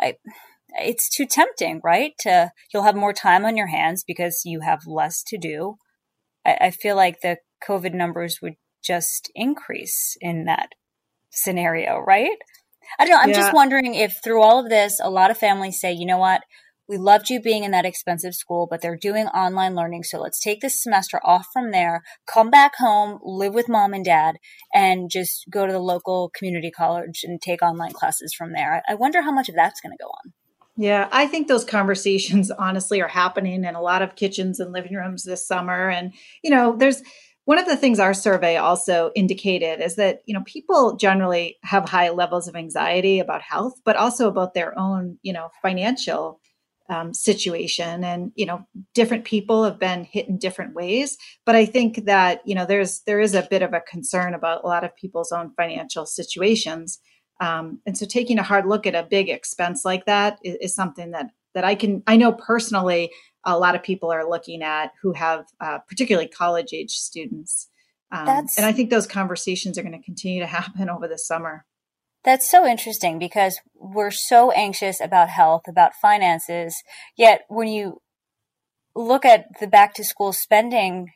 I 0.00 0.16
it's 0.74 1.08
too 1.08 1.26
tempting, 1.26 1.80
right? 1.82 2.12
To 2.20 2.50
you'll 2.72 2.84
have 2.84 2.96
more 2.96 3.12
time 3.12 3.44
on 3.44 3.56
your 3.56 3.68
hands 3.68 4.04
because 4.06 4.42
you 4.44 4.60
have 4.60 4.86
less 4.86 5.22
to 5.28 5.38
do. 5.38 5.76
I, 6.44 6.56
I 6.60 6.70
feel 6.70 6.96
like 6.96 7.20
the 7.20 7.38
COVID 7.66 7.94
numbers 7.94 8.38
would 8.42 8.54
just 8.82 9.30
increase 9.34 10.16
in 10.20 10.44
that 10.44 10.70
scenario, 11.30 11.98
right? 11.98 12.36
I 12.98 13.04
don't 13.04 13.12
know. 13.12 13.20
I'm 13.20 13.30
yeah. 13.30 13.36
just 13.36 13.54
wondering 13.54 13.94
if 13.94 14.20
through 14.22 14.42
all 14.42 14.58
of 14.58 14.68
this, 14.68 14.98
a 15.02 15.10
lot 15.10 15.30
of 15.30 15.38
families 15.38 15.80
say, 15.80 15.92
you 15.92 16.06
know 16.06 16.18
what? 16.18 16.42
We 16.88 16.98
loved 16.98 17.30
you 17.30 17.40
being 17.40 17.64
in 17.64 17.70
that 17.70 17.86
expensive 17.86 18.34
school, 18.34 18.66
but 18.68 18.82
they're 18.82 18.96
doing 18.96 19.26
online 19.28 19.74
learning. 19.74 20.02
So 20.02 20.20
let's 20.20 20.40
take 20.40 20.60
this 20.60 20.82
semester 20.82 21.20
off 21.24 21.46
from 21.52 21.70
there, 21.70 22.02
come 22.26 22.50
back 22.50 22.72
home, 22.76 23.18
live 23.22 23.54
with 23.54 23.68
mom 23.68 23.94
and 23.94 24.04
dad, 24.04 24.36
and 24.74 25.08
just 25.08 25.44
go 25.48 25.64
to 25.64 25.72
the 25.72 25.78
local 25.78 26.30
community 26.34 26.70
college 26.70 27.20
and 27.22 27.40
take 27.40 27.62
online 27.62 27.92
classes 27.92 28.34
from 28.34 28.52
there. 28.52 28.82
I 28.88 28.94
wonder 28.94 29.22
how 29.22 29.32
much 29.32 29.48
of 29.48 29.54
that's 29.54 29.80
going 29.80 29.96
to 29.96 30.02
go 30.02 30.08
on. 30.08 30.32
Yeah, 30.82 31.08
I 31.12 31.28
think 31.28 31.46
those 31.46 31.64
conversations 31.64 32.50
honestly 32.58 33.00
are 33.00 33.08
happening 33.08 33.62
in 33.62 33.76
a 33.76 33.80
lot 33.80 34.02
of 34.02 34.16
kitchens 34.16 34.58
and 34.58 34.72
living 34.72 34.94
rooms 34.94 35.22
this 35.22 35.46
summer. 35.46 35.88
And, 35.88 36.12
you 36.42 36.50
know, 36.50 36.74
there's 36.76 37.02
one 37.44 37.58
of 37.58 37.66
the 37.66 37.76
things 37.76 38.00
our 38.00 38.14
survey 38.14 38.56
also 38.56 39.12
indicated 39.14 39.80
is 39.80 39.94
that, 39.94 40.22
you 40.26 40.34
know, 40.34 40.42
people 40.44 40.96
generally 40.96 41.56
have 41.62 41.88
high 41.88 42.10
levels 42.10 42.48
of 42.48 42.56
anxiety 42.56 43.20
about 43.20 43.42
health, 43.42 43.74
but 43.84 43.94
also 43.94 44.26
about 44.26 44.54
their 44.54 44.76
own, 44.76 45.18
you 45.22 45.32
know, 45.32 45.50
financial 45.62 46.40
um, 46.88 47.14
situation. 47.14 48.02
And, 48.02 48.32
you 48.34 48.46
know, 48.46 48.66
different 48.92 49.24
people 49.24 49.62
have 49.62 49.78
been 49.78 50.02
hit 50.02 50.28
in 50.28 50.36
different 50.36 50.74
ways. 50.74 51.16
But 51.46 51.54
I 51.54 51.64
think 51.64 52.06
that, 52.06 52.42
you 52.44 52.56
know, 52.56 52.66
there's, 52.66 53.02
there 53.06 53.20
is 53.20 53.36
a 53.36 53.46
bit 53.48 53.62
of 53.62 53.72
a 53.72 53.80
concern 53.80 54.34
about 54.34 54.64
a 54.64 54.66
lot 54.66 54.82
of 54.82 54.96
people's 54.96 55.30
own 55.30 55.52
financial 55.56 56.06
situations. 56.06 56.98
Um, 57.40 57.80
and 57.86 57.96
so 57.96 58.06
taking 58.06 58.38
a 58.38 58.42
hard 58.42 58.66
look 58.66 58.86
at 58.86 58.94
a 58.94 59.02
big 59.02 59.28
expense 59.28 59.84
like 59.84 60.06
that 60.06 60.38
is, 60.44 60.56
is, 60.60 60.74
something 60.74 61.10
that 61.10 61.30
that 61.54 61.64
I 61.64 61.74
can 61.74 62.02
I 62.06 62.16
know 62.16 62.32
personally 62.32 63.10
a 63.44 63.58
lot 63.58 63.74
of 63.74 63.82
people 63.82 64.12
are 64.12 64.28
looking 64.28 64.62
at 64.62 64.92
who 65.02 65.12
have 65.12 65.46
uh, 65.60 65.78
particularly 65.88 66.28
college 66.28 66.72
age 66.72 66.92
students. 66.92 67.68
Um, 68.12 68.28
and 68.28 68.66
I 68.66 68.72
think 68.72 68.90
those 68.90 69.06
conversations 69.06 69.78
are 69.78 69.82
going 69.82 69.98
to 69.98 70.04
continue 70.04 70.40
to 70.40 70.46
happen 70.58 70.88
over 70.88 71.08
the 71.08 71.18
summer. 71.18 71.64
That's 72.24 72.48
so 72.48 72.64
interesting 72.64 73.18
because 73.18 73.58
we're 73.74 74.12
so 74.12 74.52
anxious 74.52 75.00
about 75.00 75.28
health, 75.28 75.62
about 75.66 75.92
finances. 76.00 76.76
Yet 77.16 77.42
when 77.48 77.66
you 77.66 78.00
look 78.94 79.24
at 79.24 79.46
the 79.60 79.66
back 79.66 79.94
to 79.94 80.04
school 80.04 80.32
spending 80.32 81.10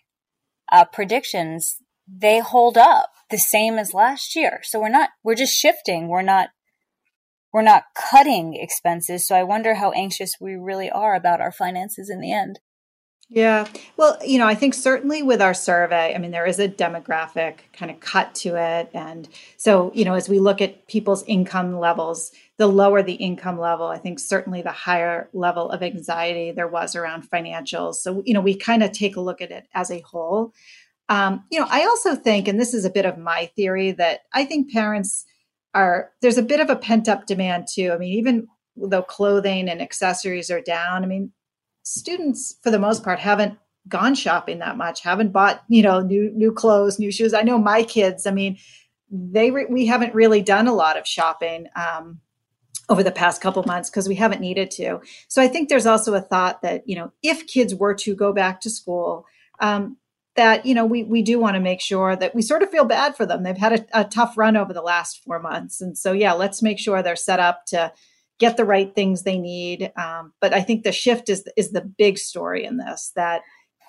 uh, 0.72 0.84
predictions, 0.84 1.76
they 2.08 2.40
hold 2.40 2.76
up 2.78 3.10
the 3.30 3.38
same 3.38 3.78
as 3.78 3.94
last 3.94 4.36
year. 4.36 4.60
So 4.62 4.80
we're 4.80 4.88
not, 4.88 5.10
we're 5.22 5.34
just 5.34 5.54
shifting. 5.54 6.08
We're 6.08 6.22
not, 6.22 6.50
we're 7.52 7.62
not 7.62 7.84
cutting 7.94 8.54
expenses. 8.54 9.26
So 9.26 9.34
I 9.34 9.42
wonder 9.42 9.74
how 9.74 9.90
anxious 9.92 10.36
we 10.40 10.54
really 10.54 10.90
are 10.90 11.14
about 11.14 11.40
our 11.40 11.52
finances 11.52 12.10
in 12.10 12.20
the 12.20 12.32
end. 12.32 12.60
Yeah. 13.28 13.66
Well, 13.96 14.18
you 14.24 14.38
know, 14.38 14.46
I 14.46 14.54
think 14.54 14.72
certainly 14.72 15.20
with 15.20 15.42
our 15.42 15.54
survey, 15.54 16.14
I 16.14 16.18
mean, 16.18 16.30
there 16.30 16.46
is 16.46 16.60
a 16.60 16.68
demographic 16.68 17.58
kind 17.72 17.90
of 17.90 17.98
cut 17.98 18.36
to 18.36 18.54
it. 18.54 18.90
And 18.94 19.28
so, 19.56 19.90
you 19.94 20.04
know, 20.04 20.14
as 20.14 20.28
we 20.28 20.38
look 20.38 20.60
at 20.60 20.86
people's 20.86 21.24
income 21.24 21.76
levels, 21.80 22.30
the 22.56 22.68
lower 22.68 23.02
the 23.02 23.14
income 23.14 23.58
level, 23.58 23.88
I 23.88 23.98
think 23.98 24.20
certainly 24.20 24.62
the 24.62 24.70
higher 24.70 25.28
level 25.32 25.70
of 25.70 25.82
anxiety 25.82 26.52
there 26.52 26.68
was 26.68 26.94
around 26.94 27.28
financials. 27.28 27.96
So, 27.96 28.22
you 28.24 28.32
know, 28.32 28.40
we 28.40 28.54
kind 28.54 28.84
of 28.84 28.92
take 28.92 29.16
a 29.16 29.20
look 29.20 29.40
at 29.42 29.50
it 29.50 29.66
as 29.74 29.90
a 29.90 30.00
whole. 30.00 30.52
Um, 31.08 31.44
you 31.50 31.60
know, 31.60 31.66
I 31.70 31.84
also 31.84 32.14
think, 32.16 32.48
and 32.48 32.58
this 32.58 32.74
is 32.74 32.84
a 32.84 32.90
bit 32.90 33.06
of 33.06 33.18
my 33.18 33.50
theory, 33.56 33.92
that 33.92 34.20
I 34.34 34.44
think 34.44 34.72
parents 34.72 35.24
are, 35.74 36.10
there's 36.20 36.38
a 36.38 36.42
bit 36.42 36.60
of 36.60 36.70
a 36.70 36.76
pent 36.76 37.08
up 37.08 37.26
demand 37.26 37.66
too. 37.72 37.92
I 37.92 37.98
mean, 37.98 38.12
even 38.14 38.48
though 38.76 39.02
clothing 39.02 39.68
and 39.68 39.80
accessories 39.80 40.50
are 40.50 40.60
down, 40.60 41.04
I 41.04 41.06
mean, 41.06 41.32
students 41.82 42.56
for 42.62 42.70
the 42.70 42.78
most 42.78 43.04
part 43.04 43.20
haven't 43.20 43.58
gone 43.88 44.16
shopping 44.16 44.58
that 44.58 44.76
much, 44.76 45.02
haven't 45.02 45.32
bought, 45.32 45.62
you 45.68 45.82
know, 45.82 46.00
new, 46.00 46.32
new 46.34 46.52
clothes, 46.52 46.98
new 46.98 47.12
shoes. 47.12 47.32
I 47.32 47.42
know 47.42 47.58
my 47.58 47.84
kids, 47.84 48.26
I 48.26 48.32
mean, 48.32 48.58
they, 49.08 49.52
re- 49.52 49.66
we 49.70 49.86
haven't 49.86 50.14
really 50.14 50.42
done 50.42 50.66
a 50.66 50.74
lot 50.74 50.98
of 50.98 51.06
shopping. 51.06 51.68
Um, 51.76 52.20
over 52.88 53.02
the 53.02 53.10
past 53.10 53.40
couple 53.40 53.62
months 53.64 53.90
because 53.90 54.08
we 54.08 54.14
haven't 54.14 54.40
needed 54.40 54.70
to. 54.70 55.00
So 55.28 55.42
I 55.42 55.48
think 55.48 55.68
there's 55.68 55.86
also 55.86 56.14
a 56.14 56.20
thought 56.20 56.62
that, 56.62 56.88
you 56.88 56.94
know, 56.94 57.12
if 57.22 57.46
kids 57.46 57.74
were 57.74 57.94
to 57.94 58.14
go 58.14 58.32
back 58.32 58.60
to 58.60 58.70
school, 58.70 59.26
um, 59.60 59.96
that 60.36 60.66
you 60.66 60.74
know 60.74 60.86
we 60.86 61.02
we 61.04 61.22
do 61.22 61.38
want 61.38 61.54
to 61.54 61.60
make 61.60 61.80
sure 61.80 62.16
that 62.16 62.34
we 62.34 62.42
sort 62.42 62.62
of 62.62 62.70
feel 62.70 62.84
bad 62.84 63.16
for 63.16 63.26
them. 63.26 63.42
They've 63.42 63.56
had 63.56 63.88
a, 63.92 64.00
a 64.00 64.04
tough 64.04 64.36
run 64.36 64.56
over 64.56 64.72
the 64.72 64.82
last 64.82 65.22
four 65.24 65.40
months, 65.40 65.80
and 65.80 65.96
so 65.96 66.12
yeah, 66.12 66.32
let's 66.32 66.62
make 66.62 66.78
sure 66.78 67.02
they're 67.02 67.16
set 67.16 67.40
up 67.40 67.66
to 67.66 67.92
get 68.38 68.56
the 68.56 68.64
right 68.64 68.94
things 68.94 69.22
they 69.22 69.38
need. 69.38 69.92
Um, 69.96 70.32
but 70.40 70.52
I 70.52 70.60
think 70.60 70.84
the 70.84 70.92
shift 70.92 71.28
is 71.28 71.48
is 71.56 71.72
the 71.72 71.80
big 71.80 72.18
story 72.18 72.64
in 72.64 72.76
this 72.76 73.12
that 73.16 73.42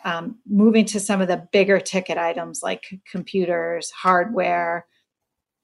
um, 0.06 0.38
moving 0.48 0.86
to 0.86 1.00
some 1.00 1.22
of 1.22 1.28
the 1.28 1.48
bigger 1.52 1.80
ticket 1.80 2.18
items 2.18 2.62
like 2.64 2.86
computers, 3.12 3.92
hardware, 3.92 4.86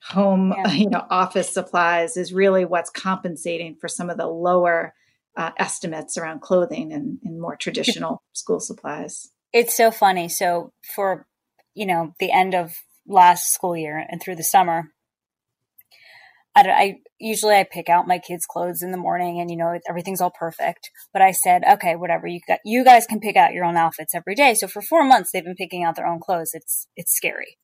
home, 0.02 0.54
yeah. 0.58 0.72
you 0.74 0.90
know, 0.90 1.06
office 1.10 1.50
supplies 1.50 2.18
is 2.18 2.34
really 2.34 2.66
what's 2.66 2.90
compensating 2.90 3.76
for 3.76 3.88
some 3.88 4.10
of 4.10 4.18
the 4.18 4.28
lower 4.28 4.94
uh, 5.36 5.52
estimates 5.58 6.18
around 6.18 6.42
clothing 6.42 6.92
and, 6.94 7.20
and 7.24 7.40
more 7.40 7.56
traditional 7.60 8.22
school 8.34 8.60
supplies. 8.60 9.30
It's 9.54 9.78
so 9.78 9.92
funny. 9.92 10.28
So 10.28 10.74
for 10.96 11.28
you 11.76 11.86
know 11.86 12.14
the 12.20 12.32
end 12.32 12.56
of 12.56 12.74
last 13.08 13.54
school 13.54 13.78
year 13.78 14.04
and 14.10 14.22
through 14.22 14.36
the 14.36 14.44
summer, 14.44 14.92
I, 16.56 16.62
I 16.70 16.96
usually 17.20 17.56
I 17.56 17.64
pick 17.64 17.88
out 17.88 18.08
my 18.08 18.20
kids' 18.20 18.46
clothes 18.46 18.82
in 18.82 18.92
the 18.92 18.98
morning, 18.98 19.40
and 19.40 19.52
you 19.52 19.58
know 19.58 19.80
everything's 19.88 20.22
all 20.22 20.32
perfect. 20.32 20.90
But 21.14 21.22
I 21.22 21.32
said, 21.32 21.64
okay, 21.74 21.96
whatever. 21.96 22.28
You 22.28 22.40
got 22.48 22.60
you 22.66 22.84
guys 22.84 23.06
can 23.06 23.20
pick 23.20 23.36
out 23.36 23.54
your 23.54 23.66
own 23.66 23.78
outfits 23.78 24.16
every 24.16 24.36
day. 24.36 24.56
So 24.56 24.68
for 24.68 24.82
four 24.82 25.04
months, 25.04 25.32
they've 25.32 25.44
been 25.44 25.56
picking 25.56 25.84
out 25.84 25.96
their 25.96 26.08
own 26.08 26.20
clothes. 26.20 26.52
It's 26.54 26.88
it's 26.96 27.16
scary. 27.16 27.58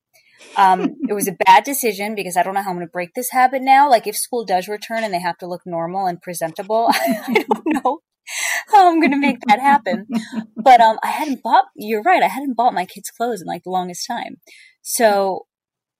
Um, 0.55 0.95
it 1.09 1.13
was 1.13 1.27
a 1.27 1.35
bad 1.45 1.65
decision 1.65 2.15
because 2.15 2.37
I 2.37 2.43
don't 2.43 2.53
know 2.53 2.61
how 2.61 2.69
I'm 2.69 2.77
going 2.77 2.87
to 2.87 2.91
break 2.91 3.13
this 3.13 3.31
habit 3.31 3.61
now. 3.61 3.89
Like 3.89 4.07
if 4.07 4.15
school 4.15 4.45
does 4.45 4.69
return 4.69 5.03
and 5.03 5.13
they 5.13 5.19
have 5.19 5.37
to 5.39 5.47
look 5.47 5.63
normal 5.65 6.05
and 6.05 6.21
presentable, 6.21 6.87
I 6.93 7.45
don't 7.49 7.83
know 7.83 7.99
I'm 8.73 8.99
going 8.99 9.11
to 9.11 9.17
make 9.17 9.39
that 9.47 9.59
happen. 9.59 10.07
But 10.55 10.81
um, 10.81 10.97
I 11.03 11.07
hadn't 11.07 11.43
bought. 11.43 11.65
You're 11.75 12.01
right. 12.01 12.23
I 12.23 12.27
hadn't 12.27 12.55
bought 12.55 12.73
my 12.73 12.85
kids' 12.85 13.11
clothes 13.11 13.41
in 13.41 13.47
like 13.47 13.63
the 13.63 13.69
longest 13.69 14.05
time. 14.07 14.37
So 14.81 15.45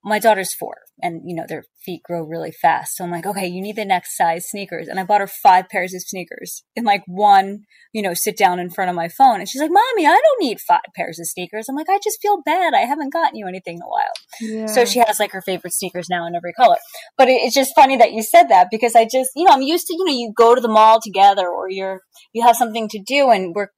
my 0.04 0.18
daughter's 0.18 0.54
four 0.54 0.76
and 1.02 1.22
you 1.24 1.34
know 1.34 1.44
their 1.46 1.64
feet 1.84 2.02
grow 2.02 2.22
really 2.22 2.52
fast. 2.52 2.96
So 2.96 3.04
i'm 3.04 3.10
like 3.10 3.26
okay 3.26 3.46
you 3.46 3.60
need 3.60 3.76
the 3.76 3.84
next 3.84 4.16
size 4.16 4.48
sneakers. 4.48 4.88
And 4.88 4.98
i 4.98 5.04
bought 5.04 5.20
her 5.20 5.26
five 5.26 5.68
pairs 5.68 5.94
of 5.94 6.02
sneakers 6.02 6.62
in 6.74 6.84
like 6.84 7.02
one 7.06 7.64
you 7.92 8.02
know 8.02 8.14
sit 8.14 8.36
down 8.36 8.58
in 8.58 8.70
front 8.70 8.90
of 8.90 8.96
my 8.96 9.08
phone. 9.08 9.40
And 9.40 9.48
she's 9.48 9.60
like 9.60 9.70
mommy 9.70 10.06
i 10.06 10.10
don't 10.10 10.40
need 10.40 10.60
five 10.60 10.80
pairs 10.94 11.18
of 11.18 11.26
sneakers. 11.26 11.68
I'm 11.68 11.76
like 11.76 11.90
i 11.90 11.98
just 12.02 12.20
feel 12.22 12.42
bad. 12.44 12.74
I 12.74 12.80
haven't 12.80 13.12
gotten 13.12 13.36
you 13.36 13.46
anything 13.46 13.76
in 13.76 13.82
a 13.82 13.88
while. 13.88 14.12
Yeah. 14.40 14.66
so 14.66 14.84
she 14.84 15.00
has 15.00 15.20
like 15.20 15.32
her 15.32 15.42
favorite 15.42 15.74
sneakers 15.74 16.08
now 16.08 16.26
in 16.26 16.34
every 16.34 16.52
color. 16.52 16.76
But 17.18 17.28
it's 17.28 17.54
just 17.54 17.74
funny 17.74 17.96
that 17.96 18.12
you 18.12 18.22
said 18.22 18.44
that 18.44 18.68
because 18.70 18.94
i 18.94 19.04
just 19.04 19.30
you 19.36 19.44
know 19.44 19.52
i'm 19.52 19.62
used 19.62 19.86
to 19.86 19.94
you 19.94 20.04
know 20.04 20.12
you 20.12 20.32
go 20.36 20.54
to 20.54 20.60
the 20.60 20.68
mall 20.68 21.00
together 21.02 21.48
or 21.48 21.68
you're 21.70 22.00
you 22.32 22.44
have 22.46 22.56
something 22.56 22.88
to 22.88 23.02
do 23.06 23.30
and 23.30 23.54
we're 23.54 23.68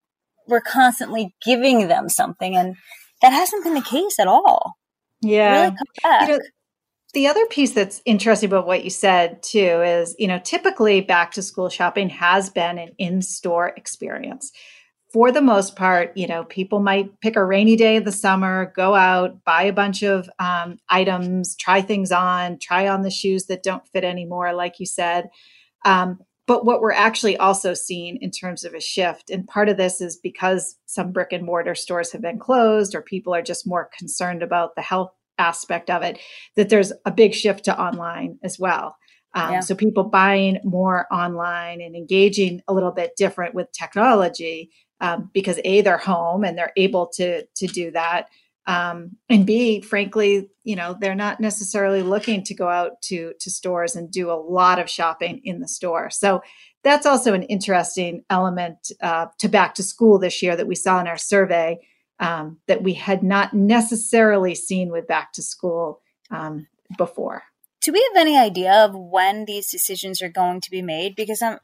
we're 0.47 0.61
constantly 0.61 1.35
giving 1.45 1.89
them 1.89 2.09
something. 2.09 2.57
And 2.57 2.77
that 3.21 3.33
hasn't 3.33 3.65
been 3.65 3.75
the 3.75 3.81
case 3.81 4.19
at 4.19 4.27
all 4.27 4.75
yeah. 5.23 5.71
Really 6.05 6.27
you 6.27 6.29
know, 6.29 6.41
the 7.15 7.27
other 7.27 7.45
piece 7.47 7.73
that's 7.73 8.01
interesting 8.07 8.49
about 8.49 8.67
what 8.67 8.85
you 8.85 8.91
said 8.91 9.43
too 9.43 9.83
is, 9.83 10.17
you 10.19 10.27
know, 10.27 10.39
typically 10.39 11.01
back 11.03 11.33
to 11.33 11.43
school 11.43 11.69
shopping 11.69 12.09
has 12.09 12.49
been 12.51 12.79
an 12.79 12.93
in-store 12.99 13.73
experience. 13.77 14.51
For 15.13 15.31
the 15.31 15.43
most 15.43 15.77
part, 15.77 16.17
you 16.17 16.27
know, 16.27 16.45
people 16.45 16.81
might 16.81 17.21
pick 17.21 17.37
a 17.37 17.45
rainy 17.45 17.77
day 17.77 17.99
of 17.99 18.07
the 18.07 18.13
summer, 18.13 18.73
go 18.75 18.95
out, 18.95 19.45
buy 19.45 19.65
a 19.65 19.73
bunch 19.73 20.03
of 20.03 20.31
um, 20.39 20.79
items, 20.89 21.55
try 21.57 21.83
things 21.83 22.11
on, 22.13 22.59
try 22.59 22.89
on 22.89 23.03
the 23.03 23.11
shoes 23.11 23.45
that 23.47 23.63
don't 23.63 23.87
fit 23.89 24.05
anymore, 24.05 24.55
like 24.55 24.81
you 24.81 24.87
said. 24.87 25.29
Um, 25.85 26.19
but 26.47 26.65
what 26.65 26.81
we're 26.81 26.93
actually 26.93 27.37
also 27.37 27.75
seeing 27.75 28.17
in 28.21 28.31
terms 28.31 28.65
of 28.65 28.75
a 28.75 28.81
shift, 28.81 29.31
and 29.31 29.47
part 29.47 29.69
of 29.69 29.77
this 29.77 30.01
is 30.01 30.17
because 30.17 30.77
some 30.87 31.13
brick 31.13 31.33
and 31.33 31.45
mortar 31.45 31.75
stores 31.75 32.11
have 32.13 32.23
been 32.23 32.39
closed 32.39 32.95
or 32.95 33.03
people 33.03 33.35
are 33.35 33.43
just 33.43 33.67
more 33.67 33.91
concerned 33.97 34.43
about 34.43 34.75
the 34.75 34.83
health 34.83 35.13
aspect 35.39 35.91
of 35.91 36.03
it, 36.03 36.19
that 36.57 36.69
there's 36.69 36.93
a 37.05 37.11
big 37.11 37.35
shift 37.35 37.65
to 37.65 37.81
online 37.81 38.39
as 38.43 38.59
well. 38.59 38.97
Um, 39.35 39.53
yeah. 39.53 39.61
So 39.61 39.75
people 39.75 40.05
buying 40.05 40.59
more 40.65 41.07
online 41.13 41.81
and 41.81 41.97
engaging 41.97 42.61
a 42.69 42.75
little 42.75 42.93
bit 42.93 43.13
different 43.17 43.55
with 43.55 43.73
technology 43.73 44.71
um, 45.01 45.31
because 45.33 45.59
a 45.65 45.81
they're 45.81 45.97
home 45.97 46.45
and 46.45 46.57
they're 46.57 46.73
able 46.77 47.07
to 47.15 47.45
to 47.45 47.67
do 47.67 47.91
that, 47.93 48.29
um, 48.67 49.17
and 49.29 49.45
b 49.47 49.81
frankly 49.81 50.49
you 50.65 50.77
know 50.77 50.97
they're 51.01 51.15
not 51.15 51.41
necessarily 51.41 52.03
looking 52.03 52.43
to 52.45 52.55
go 52.55 52.69
out 52.69 53.01
to 53.03 53.33
to 53.41 53.51
stores 53.51 53.97
and 53.97 54.11
do 54.11 54.31
a 54.31 54.35
lot 54.35 54.79
of 54.79 54.89
shopping 54.89 55.41
in 55.45 55.61
the 55.61 55.69
store. 55.69 56.11
So 56.11 56.43
that's 56.85 57.07
also 57.07 57.33
an 57.33 57.45
interesting 57.45 58.25
element 58.29 58.91
uh, 59.01 59.27
to 59.39 59.49
back 59.49 59.75
to 59.77 59.83
school 59.83 60.19
this 60.19 60.43
year 60.43 60.57
that 60.57 60.67
we 60.67 60.75
saw 60.75 61.01
in 61.01 61.07
our 61.07 61.17
survey 61.17 61.79
um, 62.19 62.59
that 62.67 62.83
we 62.83 62.95
had 62.95 63.23
not 63.23 63.55
necessarily 63.55 64.55
seen 64.55 64.91
with 64.91 65.07
back 65.07 65.33
to 65.35 65.43
school 65.43 66.01
um, 66.31 66.67
before. 66.97 67.43
Do 67.81 67.93
we 67.93 68.09
have 68.13 68.21
any 68.21 68.39
idea 68.39 68.73
of 68.73 68.95
when 68.95 69.45
these 69.45 69.71
decisions 69.71 70.23
are 70.23 70.29
going 70.29 70.61
to 70.61 70.71
be 70.71 70.83
made? 70.83 71.17
Because 71.17 71.43
i'm 71.43 71.59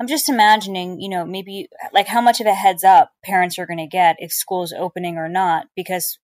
i'm 0.00 0.08
just 0.08 0.28
imagining 0.28 1.00
you 1.00 1.08
know 1.08 1.24
maybe 1.24 1.68
like 1.92 2.08
how 2.08 2.20
much 2.20 2.40
of 2.40 2.46
a 2.46 2.54
heads 2.54 2.82
up 2.82 3.12
parents 3.22 3.58
are 3.58 3.66
going 3.66 3.78
to 3.78 3.86
get 3.86 4.16
if 4.18 4.32
school's 4.32 4.72
opening 4.72 5.16
or 5.16 5.28
not 5.28 5.66
because 5.76 6.18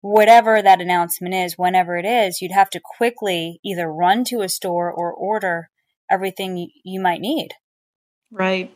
whatever 0.00 0.62
that 0.62 0.80
announcement 0.80 1.34
is, 1.34 1.58
whenever 1.58 1.96
it 1.96 2.06
is, 2.06 2.40
you'd 2.40 2.52
have 2.52 2.70
to 2.70 2.80
quickly 2.96 3.60
either 3.64 3.92
run 3.92 4.24
to 4.24 4.40
a 4.40 4.48
store 4.48 4.90
or 4.90 5.12
order 5.12 5.70
everything 6.10 6.70
you 6.84 7.00
might 7.00 7.20
need. 7.20 7.50
Right. 8.30 8.74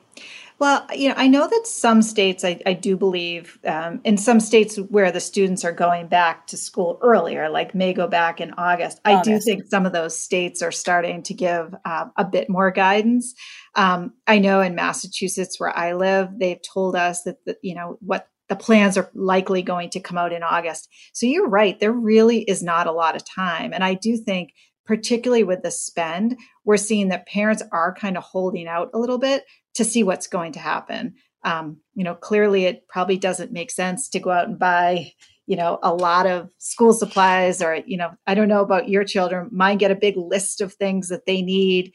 Well, 0.61 0.87
you 0.95 1.09
know, 1.09 1.17
I 1.17 1.27
know 1.27 1.49
that 1.49 1.67
some 1.67 2.01
states, 2.01 2.45
I, 2.45 2.61
I 2.65 2.75
do 2.75 2.97
believe, 2.97 3.59
um, 3.67 4.01
in 4.05 4.17
some 4.17 4.39
states 4.39 4.77
where 4.77 5.11
the 5.11 5.21
students 5.21 5.65
are 5.65 5.73
going 5.73 6.07
back 6.07 6.47
to 6.49 6.57
school 6.57 6.99
earlier, 7.03 7.49
like 7.49 7.75
may 7.75 7.93
go 7.93 8.07
back 8.07 8.41
in 8.41 8.55
August, 8.57 9.01
I 9.05 9.21
do 9.23 9.41
think 9.41 9.65
some 9.69 9.85
of 9.85 9.93
those 9.93 10.17
states 10.17 10.63
are 10.63 10.71
starting 10.71 11.25
to 11.25 11.35
give 11.35 11.75
uh, 11.85 12.07
a 12.17 12.25
bit 12.25 12.49
more 12.49 12.71
guidance. 12.71 13.35
Um, 13.75 14.13
I 14.29 14.39
know 14.39 14.61
in 14.61 14.77
Massachusetts, 14.77 15.59
where 15.59 15.77
I 15.77 15.95
live, 15.95 16.29
they've 16.39 16.63
told 16.73 16.95
us 16.95 17.25
that, 17.25 17.45
the, 17.45 17.57
you 17.61 17.75
know, 17.75 17.99
what 18.01 18.29
the 18.49 18.57
plans 18.57 18.97
are 18.97 19.11
likely 19.15 19.63
going 19.63 19.91
to 19.91 20.01
come 20.01 20.19
out 20.19 20.33
in 20.33 20.43
August. 20.43 20.89
So 21.13 21.27
you're 21.27 21.49
right, 21.49 21.79
there 21.81 21.93
really 21.93 22.43
is 22.43 22.63
not 22.63 22.87
a 22.87 22.93
lot 22.93 23.17
of 23.17 23.25
time. 23.25 23.73
And 23.73 23.83
I 23.83 23.95
do 23.95 24.17
think, 24.17 24.53
particularly 24.87 25.45
with 25.45 25.63
the 25.63 25.71
spend, 25.71 26.37
we're 26.65 26.77
seeing 26.77 27.09
that 27.09 27.27
parents 27.27 27.63
are 27.73 27.95
kind 27.95 28.17
of 28.17 28.23
holding 28.23 28.69
out 28.69 28.91
a 28.93 28.99
little 28.99 29.19
bit 29.19 29.45
to 29.75 29.85
see 29.85 30.03
what's 30.03 30.27
going 30.27 30.53
to 30.53 30.59
happen. 30.59 31.15
Um, 31.43 31.79
you 31.95 32.05
know, 32.05 32.15
clearly 32.15 32.65
it 32.65 32.87
probably 32.89 33.19
doesn't 33.19 33.53
make 33.53 33.71
sense 33.71 34.09
to 34.11 34.21
go 34.21 34.31
out 34.31 34.49
and 34.49 34.59
buy, 34.59 35.13
you 35.47 35.57
know, 35.57 35.79
a 35.83 35.95
lot 35.95 36.27
of 36.27 36.51
school 36.59 36.93
supplies 36.93 37.63
or, 37.63 37.81
you 37.87 37.97
know, 37.97 38.11
I 38.27 38.35
don't 38.35 38.49
know 38.49 38.63
about 38.63 38.89
your 38.89 39.05
children. 39.05 39.49
Mine 39.53 39.79
get 39.79 39.91
a 39.91 39.97
big 39.97 40.17
list 40.17 40.61
of 40.61 40.75
things 40.75 41.09
that 41.09 41.27
they 41.27 41.43
need 41.43 41.93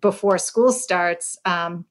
before 0.00 0.38
school 0.38 0.72
starts. 0.72 1.38
Um, 1.44 1.84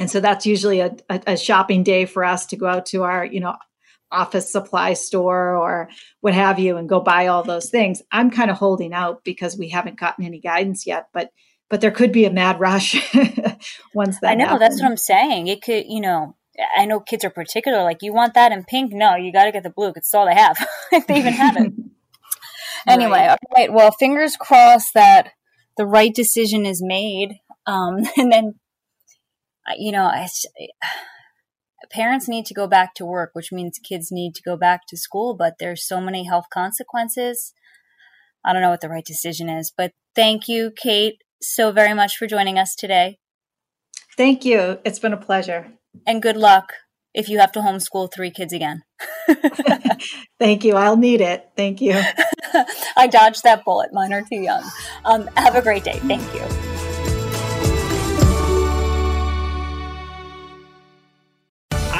and 0.00 0.10
so 0.10 0.18
that's 0.18 0.46
usually 0.46 0.80
a, 0.80 0.96
a, 1.08 1.36
shopping 1.36 1.84
day 1.84 2.06
for 2.06 2.24
us 2.24 2.46
to 2.46 2.56
go 2.56 2.66
out 2.66 2.86
to 2.86 3.04
our 3.04 3.24
you 3.24 3.38
know 3.38 3.54
office 4.10 4.50
supply 4.50 4.94
store 4.94 5.56
or 5.56 5.88
what 6.20 6.34
have 6.34 6.58
you 6.58 6.76
and 6.76 6.88
go 6.88 6.98
buy 6.98 7.28
all 7.28 7.44
those 7.44 7.70
things 7.70 8.02
i'm 8.10 8.30
kind 8.30 8.50
of 8.50 8.56
holding 8.56 8.92
out 8.92 9.22
because 9.22 9.56
we 9.56 9.68
haven't 9.68 10.00
gotten 10.00 10.24
any 10.24 10.40
guidance 10.40 10.84
yet 10.86 11.06
but 11.12 11.30
but 11.68 11.80
there 11.80 11.92
could 11.92 12.10
be 12.10 12.24
a 12.24 12.32
mad 12.32 12.58
rush 12.58 12.96
once 13.94 14.18
that 14.20 14.32
i 14.32 14.34
know 14.34 14.46
happens. 14.46 14.60
that's 14.60 14.82
what 14.82 14.90
i'm 14.90 14.96
saying 14.96 15.46
it 15.46 15.62
could 15.62 15.84
you 15.86 16.00
know 16.00 16.34
i 16.76 16.84
know 16.84 16.98
kids 16.98 17.24
are 17.24 17.30
particular 17.30 17.84
like 17.84 17.98
you 18.02 18.12
want 18.12 18.34
that 18.34 18.50
in 18.50 18.64
pink 18.64 18.92
no 18.92 19.14
you 19.14 19.32
got 19.32 19.44
to 19.44 19.52
get 19.52 19.62
the 19.62 19.70
blue 19.70 19.92
it's 19.94 20.12
all 20.12 20.26
they 20.26 20.34
have 20.34 20.56
if 20.92 21.06
they 21.06 21.18
even 21.18 21.32
have 21.32 21.56
it 21.56 21.72
anyway 22.88 23.18
right. 23.18 23.30
all 23.30 23.36
right 23.54 23.72
well 23.72 23.92
fingers 23.92 24.36
crossed 24.36 24.92
that 24.94 25.30
the 25.76 25.86
right 25.86 26.14
decision 26.14 26.66
is 26.66 26.82
made 26.82 27.36
um, 27.66 27.98
and 28.16 28.32
then 28.32 28.54
you 29.78 29.92
know, 29.92 30.04
I, 30.04 30.28
parents 31.90 32.28
need 32.28 32.46
to 32.46 32.54
go 32.54 32.66
back 32.66 32.94
to 32.94 33.06
work, 33.06 33.30
which 33.32 33.52
means 33.52 33.78
kids 33.78 34.08
need 34.10 34.34
to 34.34 34.42
go 34.42 34.56
back 34.56 34.82
to 34.88 34.96
school, 34.96 35.34
but 35.36 35.54
there's 35.58 35.86
so 35.86 36.00
many 36.00 36.26
health 36.26 36.46
consequences. 36.52 37.52
I 38.44 38.52
don't 38.52 38.62
know 38.62 38.70
what 38.70 38.80
the 38.80 38.88
right 38.88 39.04
decision 39.04 39.48
is, 39.48 39.72
but 39.76 39.92
thank 40.14 40.48
you, 40.48 40.72
Kate, 40.76 41.16
so 41.42 41.72
very 41.72 41.94
much 41.94 42.16
for 42.16 42.26
joining 42.26 42.58
us 42.58 42.74
today. 42.74 43.18
Thank 44.16 44.44
you. 44.44 44.78
It's 44.84 44.98
been 44.98 45.12
a 45.12 45.18
pleasure. 45.18 45.72
And 46.06 46.22
good 46.22 46.36
luck 46.36 46.72
if 47.14 47.28
you 47.28 47.38
have 47.38 47.52
to 47.52 47.60
homeschool 47.60 48.12
three 48.12 48.30
kids 48.30 48.52
again. 48.52 48.82
Thank 50.38 50.64
you. 50.64 50.76
I'll 50.76 50.96
need 50.96 51.20
it. 51.20 51.50
Thank 51.56 51.80
you. 51.80 52.00
I 52.96 53.06
dodged 53.06 53.42
that 53.44 53.64
bullet. 53.64 53.92
Mine 53.92 54.12
are 54.12 54.22
too 54.22 54.40
young. 54.40 54.64
Um, 55.04 55.28
have 55.36 55.54
a 55.54 55.62
great 55.62 55.84
day. 55.84 55.98
Thank 56.00 56.22
you. 56.34 56.69